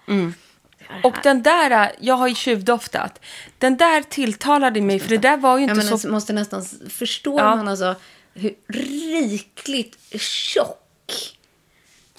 Och 1.03 1.15
den 1.23 1.43
där, 1.43 1.91
jag 1.99 2.15
har 2.15 2.27
ju 2.27 2.35
tjuvdoftat. 2.35 3.21
Den 3.57 3.77
där 3.77 4.01
tilltalade 4.01 4.81
mig, 4.81 4.99
för 4.99 5.09
det 5.09 5.17
där 5.17 5.37
var 5.37 5.57
ju 5.57 5.63
inte 5.63 5.75
menar, 5.75 5.97
så... 5.97 6.09
måste 6.09 6.33
nästan 6.33 6.65
förstå 6.89 7.39
Ja. 7.39 7.55
man 7.55 7.67
alltså 7.67 7.95
hur 8.33 8.53
rikligt 8.67 10.21
tjock 10.21 10.88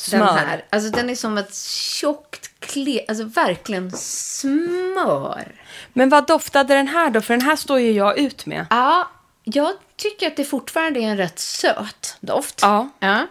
Smör. 0.00 0.26
den 0.26 0.36
här. 0.36 0.64
Alltså 0.70 0.90
den 0.90 1.10
är 1.10 1.14
som 1.14 1.38
ett 1.38 1.54
tjockt 1.54 2.60
kle, 2.60 3.04
alltså 3.08 3.24
verkligen 3.24 3.92
smör. 3.96 5.62
Men 5.92 6.08
vad 6.08 6.26
doftade 6.26 6.74
den 6.74 6.88
här 6.88 7.10
då? 7.10 7.20
För 7.20 7.34
den 7.34 7.40
här 7.46 7.56
står 7.56 7.80
ju 7.80 7.92
jag 7.92 8.18
ut 8.18 8.46
med. 8.46 8.66
Ja, 8.70 9.10
jag 9.44 9.72
tycker 9.96 10.26
att 10.26 10.36
det 10.36 10.44
fortfarande 10.44 11.00
är 11.00 11.04
en 11.04 11.16
rätt 11.16 11.38
söt 11.38 12.16
doft. 12.20 12.58
Ja. 12.62 12.88
ja. 13.00 13.26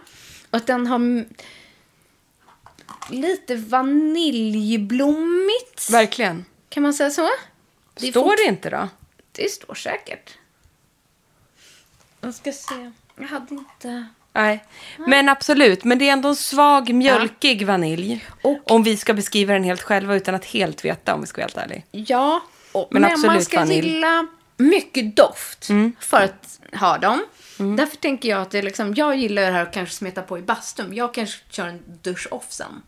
Och 0.50 0.56
att 0.56 0.66
den 0.66 0.86
har 0.86 1.24
lite 3.10 3.56
vaniljblommigt. 3.56 5.90
Verkligen. 5.90 6.44
Kan 6.68 6.82
man 6.82 6.94
säga 6.94 7.10
så? 7.10 7.28
Det 7.94 8.10
Står 8.10 8.22
fort- 8.22 8.36
det 8.36 8.44
inte 8.48 8.70
då? 8.70 8.88
Det 9.32 9.52
står 9.52 9.74
säkert. 9.74 10.30
Jag 12.20 12.34
ska 12.34 12.52
se. 12.52 12.92
Jag 13.16 13.26
hade 13.28 13.54
inte... 13.54 14.06
Nej. 14.32 14.64
Men 14.98 15.28
absolut. 15.28 15.84
Men 15.84 15.98
det 15.98 16.08
är 16.08 16.12
ändå 16.12 16.28
en 16.28 16.36
svag, 16.36 16.92
mjölkig 16.94 17.66
vanilj. 17.66 18.26
Och- 18.42 18.70
Om 18.70 18.82
vi 18.82 18.96
ska 18.96 19.14
beskriva 19.14 19.52
den 19.52 19.64
helt 19.64 19.82
själva 19.82 20.14
utan 20.14 20.34
att 20.34 20.44
helt 20.44 20.84
veta, 20.84 21.14
om 21.14 21.20
vi 21.20 21.26
ska 21.26 21.40
vara 21.40 21.46
helt 21.46 21.56
ärlig. 21.56 21.86
Ja, 21.90 22.40
och, 22.72 22.88
Men 22.90 23.02
men, 23.02 23.10
man 23.10 23.20
absolut 23.20 23.44
ska 23.44 23.58
vanilj. 23.58 23.88
gilla 23.88 24.26
mycket 24.56 25.16
doft 25.16 25.68
för 26.00 26.20
att 26.24 26.60
ha 26.80 26.98
dem. 26.98 27.24
Därför 27.76 27.96
tänker 27.96 28.28
jag 28.28 28.42
att 28.42 28.50
det 28.50 28.58
är 28.58 28.62
liksom, 28.62 28.94
jag 28.94 29.16
gillar 29.16 29.42
det 29.42 29.50
här 29.52 29.62
att 29.62 29.72
kanske 29.74 29.94
smeta 29.94 30.22
på 30.22 30.38
i 30.38 30.42
bastun. 30.42 30.94
Jag 30.94 31.14
kanske 31.14 31.40
kör 31.50 31.66
en 31.66 31.82
dusch 32.02 32.28
off 32.30 32.46
sen. 32.48 32.82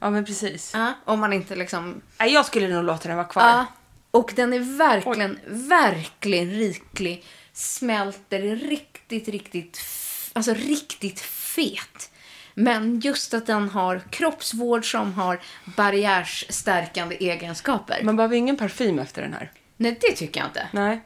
Ja, 0.00 0.10
men 0.10 0.24
precis. 0.24 0.70
Ja, 0.74 0.92
om 1.04 1.20
man 1.20 1.32
inte 1.32 1.56
liksom... 1.56 2.02
Nej, 2.18 2.32
jag 2.32 2.46
skulle 2.46 2.68
nog 2.68 2.84
låta 2.84 3.08
den 3.08 3.16
vara 3.16 3.26
kvar. 3.28 3.42
Ja. 3.48 3.66
Och 4.10 4.32
den 4.36 4.52
är 4.52 4.78
verkligen, 4.78 5.38
verkligen 5.46 6.50
riklig. 6.50 7.24
Smälter 7.52 8.40
riktigt, 8.56 9.28
riktigt, 9.28 9.76
f- 9.80 10.11
alltså 10.32 10.54
riktigt 10.54 11.20
fet. 11.20 12.10
Men 12.54 13.00
just 13.00 13.34
att 13.34 13.46
den 13.46 13.68
har 13.68 14.02
kroppsvård 14.10 14.90
som 14.90 15.14
har 15.14 15.40
barriärsstärkande 15.76 17.16
egenskaper. 17.16 18.02
Man 18.02 18.16
behöver 18.16 18.36
ingen 18.36 18.56
parfym 18.56 18.98
efter 18.98 19.22
den 19.22 19.32
här. 19.32 19.50
Nej, 19.76 19.98
det 20.00 20.12
tycker 20.12 20.40
jag 20.40 20.48
inte. 20.48 20.68
Nej. 20.72 21.00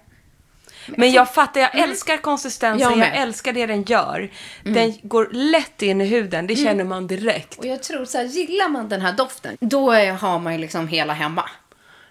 Men 0.89 1.13
jag 1.13 1.35
fattar, 1.35 1.61
jag 1.61 1.75
älskar 1.75 2.17
konsistensen, 2.17 2.99
Jag 2.99 3.09
jag, 3.09 3.17
älskar 3.17 3.53
det 3.53 3.67
den 3.67 3.83
gör. 3.83 4.31
Den 4.63 4.95
går 5.03 5.29
lätt 5.33 5.83
in 5.83 6.01
i 6.01 6.05
huden, 6.05 6.47
det 6.47 6.57
känner 6.57 6.85
man 6.85 7.07
direkt. 7.07 7.59
Och 7.59 7.67
jag 7.67 7.83
tror 7.83 8.05
så 8.05 8.19
här, 8.19 8.25
gillar 8.25 8.69
man 8.69 8.89
den 8.89 9.01
här 9.01 9.13
doften, 9.13 9.57
då 9.61 9.93
har 9.93 10.39
man 10.39 10.53
ju 10.53 10.59
liksom 10.59 10.89
hela 10.89 11.13
hemma. 11.13 11.51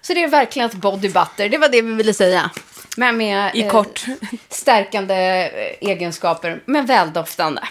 Så 0.01 0.13
det 0.13 0.23
är 0.23 0.27
verkligen 0.27 0.69
ett 0.69 0.75
body 0.75 1.09
butter, 1.09 1.49
det 1.49 1.57
var 1.57 1.69
det 1.69 1.81
vi 1.81 1.93
ville 1.93 2.13
säga. 2.13 2.51
Men 2.95 3.17
med 3.17 3.51
I 3.55 3.69
kort. 3.69 4.05
stärkande 4.49 5.13
eh, 5.15 5.89
egenskaper, 5.89 6.61
men 6.65 6.85
väldoftande. 6.85 7.61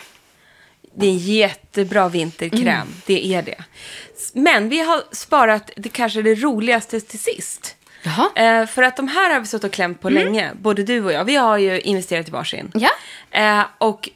Det 0.96 1.06
är 1.06 1.10
en 1.10 1.18
jättebra 1.18 2.08
vinterkräm, 2.08 2.60
Mm. 2.68 2.88
det 3.06 3.26
är 3.34 3.42
det. 3.42 3.64
Men 4.32 4.68
vi 4.68 4.80
har 4.80 5.02
sparat 5.12 5.70
det 5.76 5.88
kanske 5.88 6.22
det 6.22 6.34
roligaste 6.34 7.00
till 7.00 7.18
sist. 7.18 7.76
Eh, 8.36 8.66
för 8.66 8.82
att 8.82 8.96
de 8.96 9.08
här 9.08 9.32
har 9.32 9.40
vi 9.40 9.46
suttit 9.46 9.64
och 9.64 9.72
klämt 9.72 10.00
på 10.00 10.10
länge, 10.10 10.50
både 10.60 10.82
du 10.82 11.04
och 11.04 11.12
jag. 11.12 11.24
Vi 11.24 11.36
har 11.36 11.58
ju 11.58 11.80
investerat 11.80 12.28
i 12.28 12.30
varsin. 12.30 12.72
Ja. 12.74 12.90
Eh, 13.30 13.64
och 13.78 14.08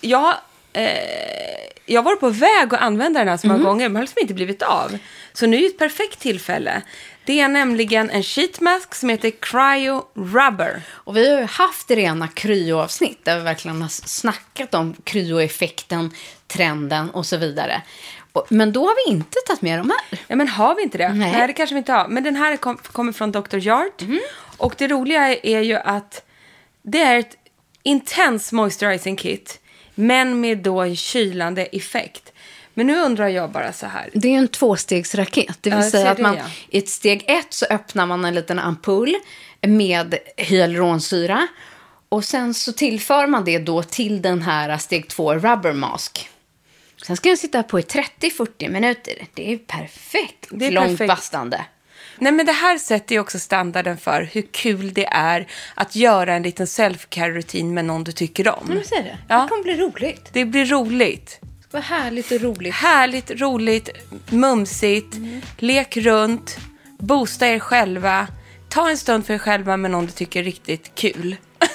jag, 0.00 0.34
eh, 0.72 0.90
jag 1.86 2.02
var 2.02 2.16
på 2.16 2.28
väg 2.30 2.74
att 2.74 2.80
använda 2.80 3.18
den 3.20 3.28
här 3.28 3.36
så 3.36 3.46
många 3.46 3.56
Mm. 3.60 3.66
gånger, 3.68 3.88
men 3.88 3.96
har 3.96 4.02
liksom 4.02 4.20
inte 4.20 4.34
blivit 4.34 4.62
av. 4.62 4.98
Så 5.32 5.46
nu 5.46 5.56
är 5.64 5.66
ett 5.66 5.78
perfekt 5.78 6.18
tillfälle. 6.20 6.82
Det 7.24 7.40
är 7.40 7.48
nämligen 7.48 8.10
en 8.10 8.22
sheetmask 8.22 8.94
som 8.94 9.08
heter 9.08 9.30
Cryo 9.40 10.04
Rubber. 10.14 10.82
Och 10.88 11.16
vi 11.16 11.30
har 11.30 11.40
ju 11.40 11.46
haft 11.46 11.90
rena 11.90 12.28
kryoavsnitt 12.28 13.24
där 13.24 13.38
vi 13.38 13.44
verkligen 13.44 13.82
har 13.82 13.88
snackat 13.88 14.74
om 14.74 14.96
kryoeffekten, 15.04 16.10
trenden 16.46 17.10
och 17.10 17.26
så 17.26 17.36
vidare. 17.36 17.82
Men 18.48 18.72
då 18.72 18.86
har 18.86 19.06
vi 19.06 19.12
inte 19.12 19.38
tagit 19.46 19.62
med 19.62 19.78
de 19.78 19.90
här. 19.90 20.20
Ja, 20.28 20.36
men 20.36 20.48
har 20.48 20.74
vi 20.74 20.82
inte 20.82 20.98
det? 20.98 21.08
Nej. 21.08 21.32
Nej, 21.32 21.46
det 21.46 21.52
kanske 21.52 21.74
vi 21.74 21.78
inte 21.78 21.92
har. 21.92 22.08
Men 22.08 22.22
den 22.22 22.36
här 22.36 22.56
kom, 22.56 22.76
kommer 22.76 23.12
från 23.12 23.32
Dr. 23.32 23.56
Yard. 23.56 23.92
Mhm. 24.00 24.20
Och 24.56 24.74
det 24.78 24.88
roliga 24.88 25.36
är, 25.42 25.60
ju 25.60 25.74
att 25.74 26.24
det 26.82 27.02
är 27.02 27.18
ett 27.18 27.36
intense 27.82 28.54
moisturizing 28.54 29.16
kit, 29.16 29.60
men 29.94 30.40
med 30.40 30.58
då 30.58 30.94
kylande 30.94 31.64
effekt. 31.64 32.31
Men 32.74 32.86
nu 32.86 32.96
undrar 32.96 33.28
jag 33.28 33.50
bara 33.50 33.72
så 33.72 33.86
här. 33.86 34.10
Det 34.14 34.28
är 34.28 34.38
en 34.38 34.48
tvåstegsraket. 34.48 35.58
Det 35.60 35.70
vill 35.70 35.90
säga 35.90 36.10
att 36.10 36.18
man, 36.18 36.36
ja. 36.36 36.44
i 36.68 36.78
ett 36.78 36.88
steg 36.88 37.24
ett 37.26 37.52
så 37.54 37.66
öppnar 37.70 38.06
man 38.06 38.24
en 38.24 38.34
liten 38.34 38.58
ampull 38.58 39.16
med 39.60 40.18
hyaluronsyra. 40.36 41.46
Och 42.08 42.24
sen 42.24 42.54
så 42.54 42.72
tillför 42.72 43.26
man 43.26 43.44
det 43.44 43.58
då 43.58 43.82
till 43.82 44.22
den 44.22 44.42
här 44.42 44.78
steg 44.78 45.08
två 45.08 45.34
rubber 45.34 45.72
mask. 45.72 46.28
Sen 47.06 47.16
ska 47.16 47.28
den 47.28 47.38
sitta 47.38 47.62
på 47.62 47.80
i 47.80 47.82
30-40 47.82 48.68
minuter. 48.70 49.14
Det 49.34 49.52
är 49.52 49.58
perfekt 49.58 50.46
Det 50.50 50.66
är 50.66 50.70
långt 50.70 50.88
perfekt. 50.88 51.08
bastande. 51.08 51.64
Nej, 52.18 52.32
men 52.32 52.46
det 52.46 52.52
här 52.52 52.78
sätter 52.78 53.14
ju 53.14 53.20
också 53.20 53.38
standarden 53.38 53.98
för 53.98 54.28
hur 54.32 54.42
kul 54.42 54.92
det 54.92 55.06
är 55.06 55.46
att 55.74 55.96
göra 55.96 56.34
en 56.34 56.42
liten 56.42 56.66
self-care-rutin 56.66 57.74
med 57.74 57.84
någon 57.84 58.04
du 58.04 58.12
tycker 58.12 58.48
om. 58.48 58.64
Men 58.66 58.78
du 58.78 58.84
ser 58.84 59.02
det. 59.02 59.18
Ja. 59.28 59.42
Det 59.42 59.48
kommer 59.48 59.62
bli 59.62 59.76
roligt. 59.76 60.28
Det 60.32 60.44
blir 60.44 60.66
roligt. 60.66 61.40
Vad 61.72 61.82
härligt 61.82 62.30
och 62.30 62.40
roligt. 62.40 62.74
Härligt, 62.74 63.30
roligt, 63.30 63.88
mumsigt, 64.30 65.16
lek 65.58 65.96
runt, 65.96 66.58
boosta 66.98 67.46
er 67.46 67.58
själva. 67.58 68.26
Ta 68.68 68.90
en 68.90 68.98
stund 68.98 69.26
för 69.26 69.34
er 69.34 69.38
själva 69.38 69.76
med 69.76 69.90
någon 69.90 70.06
du 70.06 70.12
tycker 70.12 70.40
är 70.40 70.44
riktigt 70.44 70.94
kul. 70.94 71.36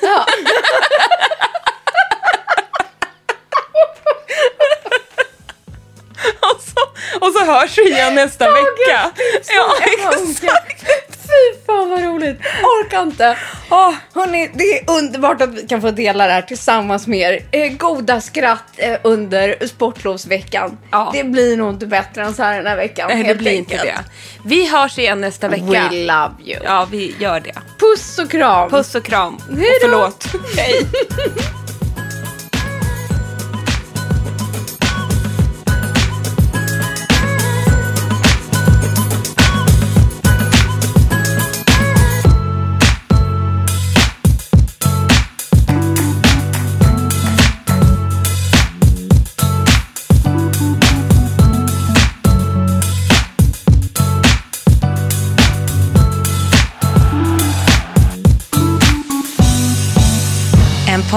och, 6.42 6.62
så, 6.62 6.82
och 7.26 7.34
så 7.34 7.46
hörs 7.46 7.78
vi 7.78 7.90
igen 7.90 8.16
nästa 8.16 8.52
vecka. 8.52 9.12
Ja, 9.56 9.76
exakt. 9.82 10.86
Fy 11.28 11.66
fan 11.66 11.90
vad 11.90 12.04
roligt. 12.04 12.40
Orkar 12.64 13.02
inte. 13.04 13.38
Åh, 13.70 13.94
Hörrni, 14.14 14.52
det 14.54 14.64
är 14.64 14.92
underbart 14.98 15.42
att 15.42 15.54
vi 15.54 15.68
kan 15.68 15.82
få 15.82 15.92
dela 15.92 16.28
det 16.28 16.34
här 16.34 16.42
tillsammans 16.42 17.08
med 17.08 17.20
er. 17.34 17.46
Eh, 17.52 17.72
goda 17.78 18.22
skratt 18.22 18.64
eh, 18.78 18.98
under 19.04 19.68
sportlovsveckan. 19.68 20.78
Ja. 20.92 21.10
Det 21.14 21.24
blir 21.24 21.58
nog 21.58 21.70
inte 21.74 21.88
bättre 21.88 22.24
än 22.24 22.34
så 22.34 22.44
här 22.44 22.58
den 22.58 22.68
här 22.68 22.76
veckan. 22.76 23.10
Nej, 23.14 23.24
det 23.24 23.36
blir 23.36 23.52
inte 23.52 23.74
enkelt. 23.74 23.96
det. 23.98 24.04
Vi 24.46 24.68
hörs 24.70 25.00
igen 25.00 25.22
nästa 25.22 25.48
vecka. 25.48 25.64
We 25.64 25.90
love 25.92 26.34
you. 26.46 26.60
Ja, 26.66 26.88
vi 26.92 27.16
gör 27.20 27.40
det. 27.40 27.54
Puss 27.80 28.20
och 28.20 28.32
kram. 28.32 28.70
Puss 28.70 28.96
och 28.96 29.04
kram. 29.04 29.38
Hej 29.58 29.68
då. 29.82 29.88
förlåt. 29.88 30.26
Hej. 30.58 30.86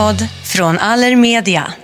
Podd 0.01 0.29
från 0.43 0.79
Allermedia. 0.79 1.75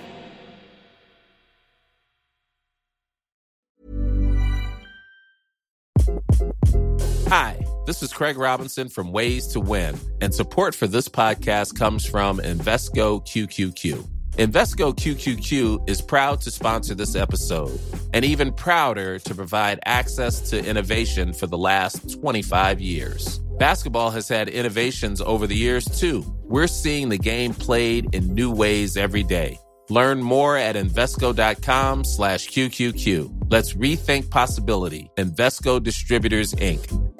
Hi, 7.29 7.65
this 7.85 8.03
is 8.03 8.13
Craig 8.13 8.37
Robinson 8.37 8.89
from 8.89 9.11
Ways 9.11 9.47
to 9.47 9.59
Win, 9.59 9.95
and 10.21 10.33
support 10.33 10.75
for 10.75 10.87
this 10.87 11.09
podcast 11.09 11.77
comes 11.77 12.05
from 12.05 12.39
Invesco 12.39 13.21
QQQ. 13.21 14.03
Invesco 14.37 14.93
QQQ 14.93 15.89
is 15.89 16.01
proud 16.01 16.41
to 16.41 16.51
sponsor 16.51 16.95
this 16.95 17.15
episode 17.15 17.79
and 18.13 18.25
even 18.25 18.51
prouder 18.53 19.19
to 19.19 19.35
provide 19.35 19.79
access 19.85 20.49
to 20.49 20.65
innovation 20.65 21.33
for 21.33 21.47
the 21.47 21.57
last 21.57 22.19
25 22.19 22.81
years. 22.81 23.41
Basketball 23.57 24.11
has 24.11 24.27
had 24.27 24.49
innovations 24.49 25.19
over 25.21 25.47
the 25.47 25.55
years 25.55 25.85
too. 25.85 26.23
We're 26.43 26.67
seeing 26.67 27.09
the 27.09 27.17
game 27.17 27.53
played 27.53 28.13
in 28.13 28.33
new 28.33 28.51
ways 28.51 28.97
every 28.97 29.23
day. 29.23 29.57
Learn 29.89 30.21
more 30.21 30.57
at 30.57 30.75
Invesco.com 30.75 32.03
slash 32.03 32.47
QQQ. 32.49 33.49
Let's 33.49 33.73
rethink 33.73 34.29
possibility. 34.29 35.09
Invesco 35.15 35.81
Distributors, 35.81 36.53
Inc. 36.53 37.13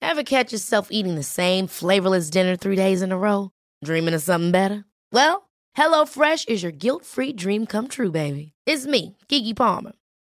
Ever 0.00 0.22
catch 0.22 0.52
yourself 0.52 0.88
eating 0.90 1.16
the 1.16 1.22
same 1.22 1.66
flavorless 1.66 2.30
dinner 2.30 2.56
three 2.56 2.76
days 2.76 3.02
in 3.02 3.12
a 3.12 3.18
row? 3.18 3.50
Dreaming 3.84 4.14
of 4.14 4.22
something 4.22 4.52
better? 4.52 4.84
Well, 5.12 5.48
HelloFresh 5.76 6.48
is 6.48 6.62
your 6.62 6.72
guilt-free 6.72 7.32
dream 7.34 7.66
come 7.66 7.88
true, 7.88 8.10
baby. 8.10 8.52
It's 8.66 8.86
me, 8.86 9.16
Kiki 9.28 9.54
Palmer. 9.54 9.92